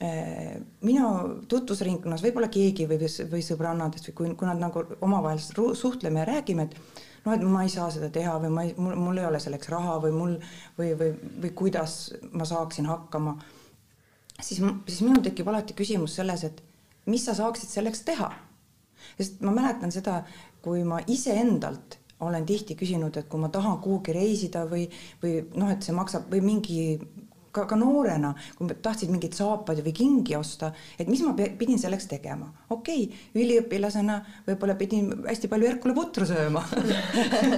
[0.00, 0.56] eh,
[0.86, 1.10] minu
[1.48, 2.98] tutvusringkonnas võib-olla keegi või,
[3.30, 5.38] või sõbrannadest või kui, kui nad nagu omavahel
[5.74, 6.76] suhtleme ja räägime, et
[7.24, 9.70] noh, et ma ei saa seda teha või ma ei, mul, mul ei ole selleks
[9.72, 10.36] raha või mul
[10.78, 11.12] või, või,
[11.44, 11.98] või kuidas
[12.32, 13.36] ma saaksin hakkama,
[14.40, 16.62] siis, siis minul tekib alati küsimus selles, et
[17.10, 18.30] mis sa saaksid selleks teha.
[19.16, 20.20] Sest ma mäletan seda,
[20.62, 24.84] kui ma iseendalt olen tihti küsinud, et kui ma tahan kuhugi reisida või,
[25.22, 26.80] või noh, et see maksab või mingi
[27.52, 31.78] ka, ka noorena, kui ma tahtsin mingeid saapaid või kingi osta, et mis ma pidin
[31.80, 32.50] selleks tegema.
[32.70, 36.62] okei okay,, üliõpilasena võib-olla pidin hästi palju Herkule putru sööma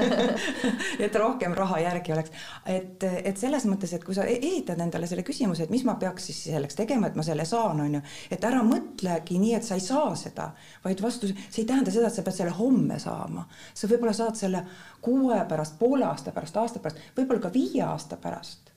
[1.04, 2.32] et rohkem raha järgi oleks.
[2.66, 5.96] et, et selles mõttes, et kui sa e- ehitad endale selle küsimuse, et mis ma
[6.00, 9.68] peaks siis selleks tegema, et ma selle saan, on ju, et ära mõtlegi nii, et
[9.68, 10.52] sa ei saa seda,
[10.84, 13.46] vaid vastu, see ei tähenda seda, et sa pead selle homme saama.
[13.74, 14.64] sa võib-olla saad selle
[15.02, 18.71] kuu aja pärast, poole aasta pärast, aasta pärast, võib-olla ka viie aasta pärast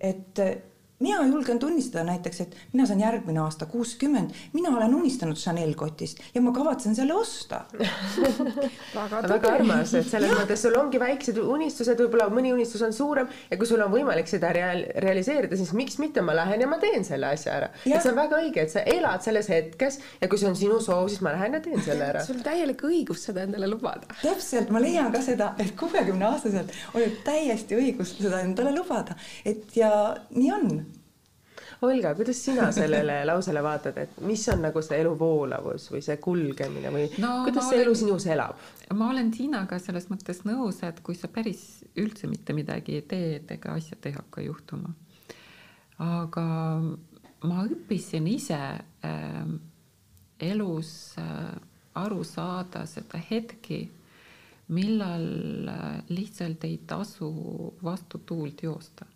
[0.00, 0.62] et eh,
[0.98, 6.22] mina julgen tunnistada näiteks, et mina saan järgmine aasta kuuskümmend, mina olen unistanud Chanel kotist
[6.34, 7.64] ja ma kavatsen selle osta.
[8.94, 13.28] väga väga armas, et selles mõttes sul ongi väiksed unistused, võib-olla mõni unistus on suurem
[13.50, 16.80] ja kui sul on võimalik seda real, realiseerida, siis miks mitte ma lähen ja ma
[16.80, 17.70] teen selle asja ära.
[17.84, 20.80] et see on väga õige, et sa elad selles hetkes ja kui see on sinu
[20.80, 22.24] soov, siis ma lähen ja teen selle ära.
[22.24, 24.08] sul täielik õigus seda endale lubada.
[24.22, 29.76] täpselt, ma leian ka seda, et kuuekümne aastaselt on täiesti õigus seda endale lubada, et
[29.76, 29.92] ja
[30.32, 30.85] nii on
[31.84, 36.16] Olga, kuidas sina sellele lausele vaatad, et mis on nagu see elu voolavus või see
[36.22, 38.62] kulgemine või no, kuidas see olen- elu sinus elab?
[38.96, 43.34] ma olen Tiinaga selles mõttes nõus, et kui sa päris üldse mitte midagi ei tee,
[43.40, 44.94] et ega asjad ei hakka juhtuma.
[45.98, 46.46] aga
[47.44, 49.44] ma õppisin ise äh,
[50.40, 51.52] elus äh,
[51.96, 53.82] aru saada seda hetki,
[54.72, 57.28] millal äh, lihtsalt ei tasu
[57.84, 59.06] vastu tuult joosta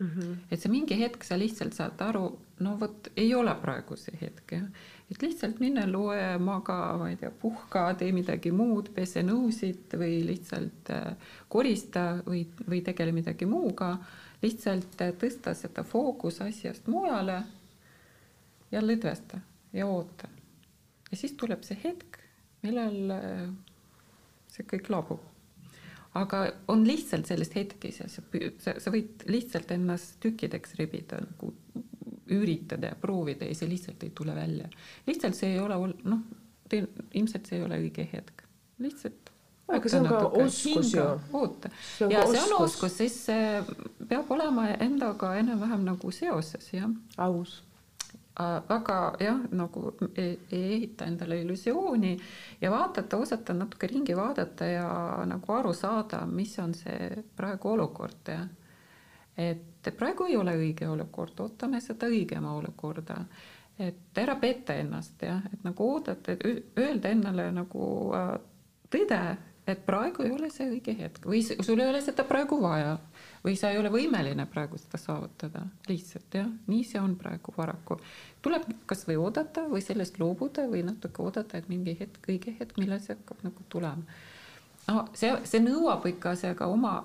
[0.00, 0.06] mm.
[0.06, 0.36] -hmm.
[0.50, 2.24] et see mingi hetk sa lihtsalt saad aru,
[2.60, 4.66] no vot ei ole praegu see hetk jah,
[5.10, 10.20] et lihtsalt mine loe, maga, ma ei tea, puhka, tee midagi muud, pese nõusid või
[10.26, 11.14] lihtsalt äh,
[11.48, 13.96] korista või, või tegele midagi muuga,
[14.42, 17.42] lihtsalt äh, tõsta seda fookus asjast mujale
[18.70, 19.40] ja lõdvesta
[19.72, 20.28] ja oota.
[21.10, 22.22] ja siis tuleb see hetk,
[22.62, 23.50] millal äh,
[24.48, 25.26] see kõik laabub
[26.18, 28.22] aga on lihtsalt sellest hetkes ja sa,
[28.58, 31.52] sa, sa võid lihtsalt ennast tükkideks rebida nagu
[32.30, 34.68] üritada ja proovida ja see lihtsalt ei tule välja.
[35.06, 36.22] lihtsalt see ei ole, ol- noh,
[37.14, 38.44] ilmselt see ei ole õige hetk,
[38.78, 39.30] lihtsalt.
[39.70, 41.02] Aga see on ka oskus ju.
[41.32, 41.70] oota
[42.10, 42.96] ja see on oskus.
[42.98, 43.16] siis
[44.10, 46.90] peab olema endaga enam-vähem nagu seoses jah
[47.22, 47.60] aus.
[48.68, 52.14] Väga jah, nagu ei, ei ehita endale illusiooni
[52.60, 54.88] ja vaadata, osata natuke ringi vaadata ja
[55.26, 58.32] nagu aru saada, mis on see praegu olukord
[59.40, 63.24] et praegu ei ole õige olukord, ootame seda õigema olukorda.
[63.80, 66.42] et ära peta ennast jah, et nagu oodata, et
[66.76, 68.34] öelda endale nagu äh,
[68.92, 69.20] tõde,
[69.66, 72.98] et praegu ei ole see õige hetk või sul ei ole seda praegu vaja
[73.44, 77.96] või sa ei ole võimeline praegu seda saavutada, lihtsalt jah, nii see on praegu paraku.
[78.42, 83.00] tuleb kasvõi oodata või sellest loobuda või natuke oodata, et mingi hetk, õige hetk, millal
[83.00, 84.18] see hakkab nagu tulema.
[84.88, 87.00] no see, see nõuab ikka see ka oma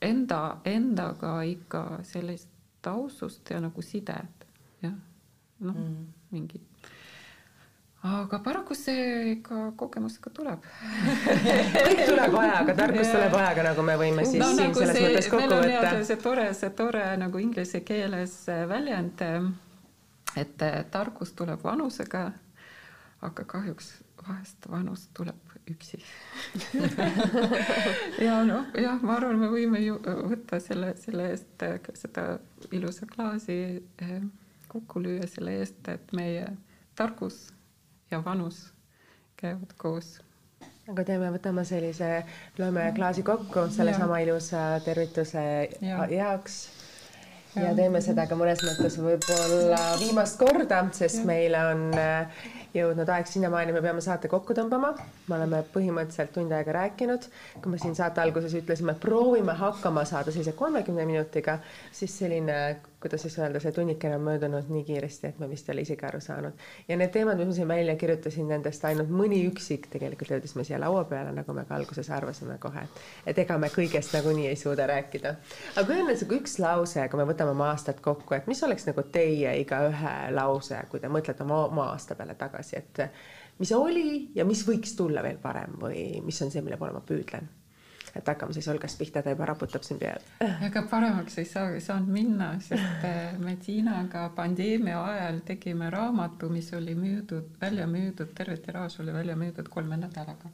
[0.00, 2.48] enda, endaga ikka sellist
[2.86, 4.48] ausust ja nagu sidet,
[4.82, 4.96] jah,
[5.60, 6.69] noh mm., mingit
[8.02, 10.68] aga paraku see ikka kogemusega tuleb.
[11.76, 15.08] Kõik tuleb ajaga, tarkus tuleb ajaga, nagu me võime siis no, siin nagu selles see,
[15.08, 15.90] mõttes kokku võtta.
[16.08, 18.36] see tore, see tore nagu inglise keeles
[18.70, 19.24] väljend,
[20.40, 22.30] et tarkus tuleb vanusega,
[23.28, 23.92] aga kahjuks
[24.24, 26.00] vahest vanus tuleb üksi.
[28.24, 31.64] Ja noh, jah, ma arvan, me võime ju võtta selle, selle eest
[31.96, 32.24] seda
[32.72, 34.18] ilusa klaasi eh,
[34.72, 36.48] kokku lüüa selle eest, et meie
[36.98, 37.48] tarkus
[38.10, 38.66] ja vanus
[39.40, 40.18] käivad koos.
[40.90, 42.24] aga teeme, võtame sellise,
[42.58, 45.42] lööme klaasi kokku sellesama ilusa tervituse
[45.80, 46.06] ja.
[46.10, 46.56] jaoks
[47.54, 47.68] ja.
[47.68, 52.42] ja teeme seda ka mõnes mõttes võib-olla viimast korda, sest meil on äh,
[52.74, 54.92] jõudnud aeg sinnamaani, me peame saate kokku tõmbama.
[55.28, 57.26] me oleme põhimõtteliselt tund aega rääkinud.
[57.62, 61.58] kui me siin saate alguses ütlesime, proovime hakkama saada sellise kolmekümne minutiga,
[61.92, 65.74] siis selline, kuidas siis öelda, see tunnikene on möödunud nii kiiresti, et me vist ei
[65.74, 66.52] ole isegi aru saanud.
[66.88, 70.64] ja need teemad, mis ma siin välja kirjutasin, nendest ainult mõni üksik tegelikult jõudis me
[70.64, 72.86] siia laua peale, nagu me ka alguses arvasime kohe,
[73.26, 75.34] et ega me kõigest nagunii ei suuda rääkida.
[75.76, 78.86] aga kui on nagu üks lause, kui me võtame oma aastat kokku, et mis oleks
[78.86, 82.59] nagu teie igaühe lause, kui te mõtlete oma, oma aasta peale tagasi?
[82.60, 86.78] Tagasi, et mis oli ja mis võiks tulla veel parem või mis on see, mille
[86.80, 87.48] poole ma püüdlen
[88.10, 90.24] et hakkame siis Olgast pihta, ta juba raputab siin pead.
[90.66, 96.48] ega paremaks ei saa, ei saanud minna, sest eh, me Tiinaga pandeemia ajal tegime raamatu,
[96.50, 100.50] mis oli müüdud, välja müüdud, terve tiraaž oli välja müüdud kolme nädalaga.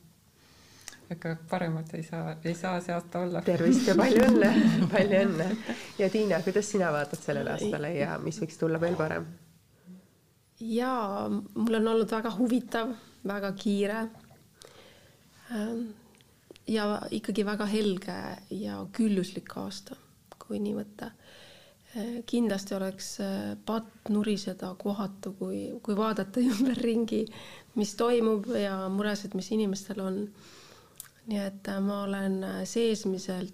[1.11, 3.41] ega paremat ei saa, ei saa see aasta olla.
[3.41, 4.53] tervist ja palju õnne,
[4.93, 5.49] palju õnne.
[5.99, 9.25] ja Tiina, kuidas sina vaatad sellele aastale ja mis võiks tulla veel parem?
[10.61, 12.93] Jaa, mul on olnud väga huvitav,
[13.27, 14.07] väga kiire.
[15.53, 15.89] Ähm,
[16.69, 18.17] ja ikkagi väga helge
[18.51, 19.97] ja külluslik aasta,
[20.43, 21.11] kui nii võtta.
[21.97, 27.25] Äh, kindlasti oleks äh, patt nuriseda kohatu, kui, kui vaadata ümberringi,
[27.77, 30.23] mis toimub ja muresid, mis inimestel on.
[31.27, 32.37] nii et äh, ma olen
[32.71, 33.53] seesmiselt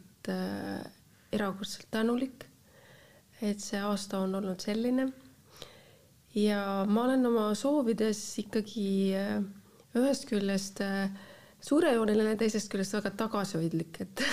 [1.33, 2.45] erakordselt tänulik,
[3.43, 5.09] et see aasta on olnud selline
[6.35, 8.87] ja ma olen oma soovides ikkagi
[9.19, 9.37] äh,
[9.99, 11.11] ühest küljest äh,
[11.63, 14.25] suurejooneline, teisest küljest väga tagasihoidlik, et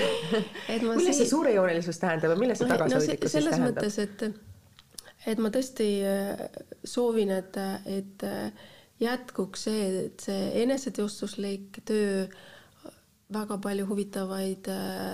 [0.74, 3.80] et ma milles see suurejoonelisus tähendab ja milles see tagasihoidlikkus no, siis tähendab?
[3.88, 4.34] selles mõttes,
[5.08, 6.44] et, et ma tõesti äh,
[6.84, 8.28] soovin, et, et
[9.02, 12.26] jätkuks see, et see eneseteostuslik töö,
[13.32, 14.68] väga palju huvitavaid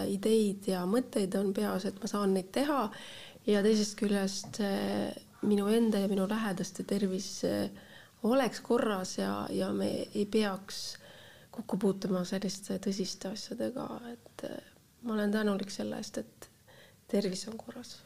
[0.06, 2.84] ideid ja mõtteid on peas, et ma saan neid teha
[3.50, 4.60] ja teisest küljest
[5.44, 7.70] minu enda ja minu lähedaste tervis eh,
[8.24, 10.96] oleks korras ja, ja me ei peaks
[11.54, 14.72] kokku puutuma selliste tõsiste asjadega, et eh,
[15.04, 16.50] ma olen tänulik selle eest, et
[17.10, 17.96] tervis on korras.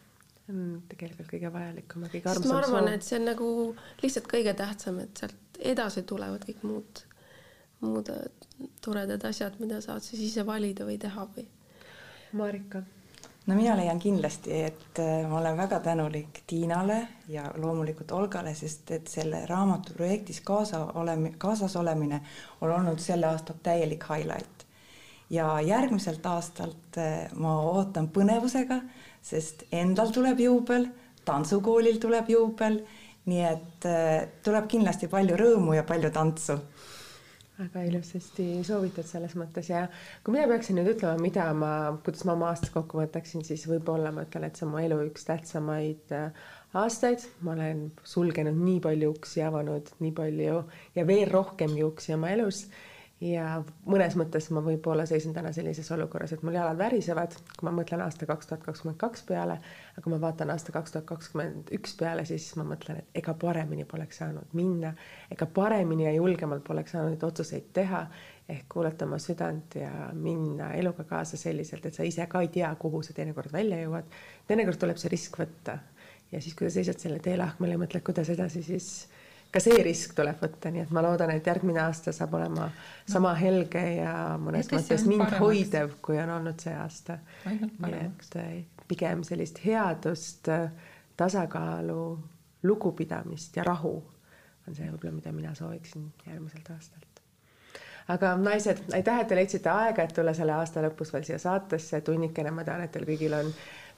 [0.49, 3.49] on tegelikult kõige vajalikum ja kõige armsam ma arvan, et see on nagu
[4.03, 7.03] lihtsalt kõige tähtsam, et sealt edasi tulevad kõik muud,
[7.85, 8.13] muud
[8.85, 11.47] toredad asjad, mida saad siis ise valida või teha või.
[12.37, 12.83] Marika
[13.49, 18.91] no mina leian kindlasti, et äh, ma olen väga tänulik Tiinale ja loomulikult Olgale, sest
[18.93, 22.21] et selle raamatu projektis kaasa olemi-, kaasas olemine
[22.61, 24.67] on olnud selle aasta täielik highlight.
[25.31, 28.81] ja järgmiselt aastalt äh, ma ootan põnevusega,
[29.23, 30.87] sest endal tuleb juubel,
[31.25, 32.81] tantsukoolil tuleb juubel,
[33.29, 36.61] nii et äh, tuleb kindlasti palju rõõmu ja palju tantsu
[37.59, 39.87] väga ilusasti soovitud selles mõttes ja
[40.25, 41.73] kui mina peaksin nüüd ütlema, mida ma,
[42.07, 45.01] kuidas ma oma aasta kokku võtaksin, siis võib-olla ma ütlen, et see on mu elu
[45.09, 46.45] üks tähtsamaid äh,
[46.79, 47.25] aastaid.
[47.43, 50.63] ma olen sulgenud nii palju uksi, avanud nii palju
[50.95, 52.67] ja veel rohkemgi uksi oma elus
[53.21, 53.59] ja
[53.89, 58.03] mõnes mõttes ma võib-olla seisan täna sellises olukorras, et mul jalad värisevad, kui ma mõtlen
[58.05, 59.59] aasta kaks tuhat kakskümmend kaks peale,
[59.95, 63.35] aga kui ma vaatan aasta kaks tuhat kakskümmend üks peale, siis ma mõtlen, et ega
[63.35, 64.95] paremini poleks saanud minna,
[65.35, 68.05] ega paremini ja julgemalt poleks saanud neid otsuseid teha,
[68.49, 72.71] ehk kuulata oma südant ja minna eluga kaasa selliselt, et sa ise ka ei tea,
[72.81, 74.19] kuhu sa teinekord välja jõuad.
[74.47, 75.81] teinekord tuleb see risk võtta
[76.33, 79.09] ja siis, kui sa seisad selle teelahkmel ja mõtled, kuidas edasi, siis
[79.53, 82.69] ka see risk tuleb võtta, nii et ma loodan, et järgmine aasta saab olema
[83.09, 85.45] sama helge ja mõnes mõttes mind paremaks.
[85.45, 87.19] hoidev, kui on olnud see aasta.
[87.49, 90.49] nii et pigem sellist headust,
[91.17, 92.03] tasakaalu,
[92.63, 93.97] lugupidamist ja rahu
[94.69, 97.09] on see võib-olla, mida mina sooviksin järgmiselt aastalt
[98.09, 102.01] aga naised, aitäh, et te leidsite aega, et tulla selle aasta lõpus veel siia saatesse,
[102.05, 103.51] tunnikene, ma tean, et teil kõigil on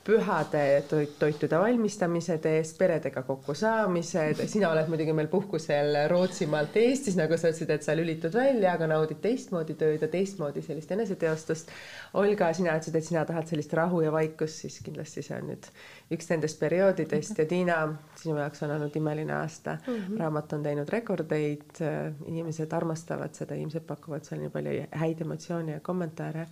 [0.05, 7.37] pühade toit, toitude valmistamised eest, peredega kokkusaamised, sina oled muidugi meil puhkusel Rootsimaalt Eestis, nagu
[7.37, 11.73] sa ütlesid, et sa lülitud välja, aga naudid teistmoodi tööd ja teistmoodi sellist eneseteostust.
[12.21, 15.69] Olga, sina ütlesid, et sina tahad sellist rahu ja vaikust, siis kindlasti see on nüüd
[16.17, 17.83] üks nendest perioodidest ja Tiina,
[18.19, 19.93] sinu jaoks on olnud imeline aasta mm.
[19.93, 20.17] -hmm.
[20.25, 21.85] raamat on teinud rekordeid,
[22.27, 26.49] inimesed armastavad seda, inimesed pakuvad seal nii palju häid emotsioone ja kommentaare.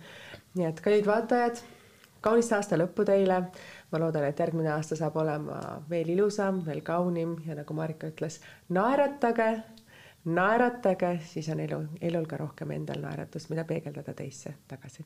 [0.55, 1.59] nii et kallid vaatajad
[2.21, 3.41] kaunist aasta lõppu teile.
[3.91, 5.59] ma loodan, et järgmine aasta saab olema
[5.89, 8.39] veel ilusam, veel kaunim ja nagu Marika ütles,
[8.69, 9.49] naeratage,
[10.25, 15.05] naeratage, siis on elu, elul ka rohkem endal naeratust, mida peegeldada teisse tagasi.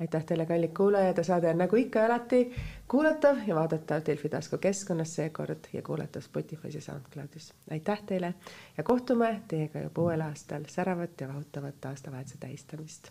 [0.00, 2.40] aitäh teile, kallid kuulajad ja saade on nagu ikka alati
[2.88, 7.52] kuulatav ja vaadatav Delfi taskukeskkonnas seekord ja kuulatav Spotify's ja SoundCloudis.
[7.70, 8.34] aitäh teile
[8.76, 13.10] ja kohtume teiega juba uuel aastal säravat ja vahutavat aastavahetuse tähistamist.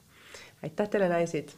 [0.64, 1.50] aitäh teile, naised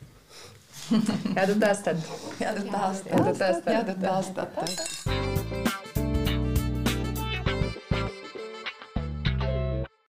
[1.38, 2.04] Jādod tas tad.
[2.42, 3.16] Jādod tas tad.
[3.16, 3.74] Jādod tas tad.
[3.80, 5.85] Jādod tas tad.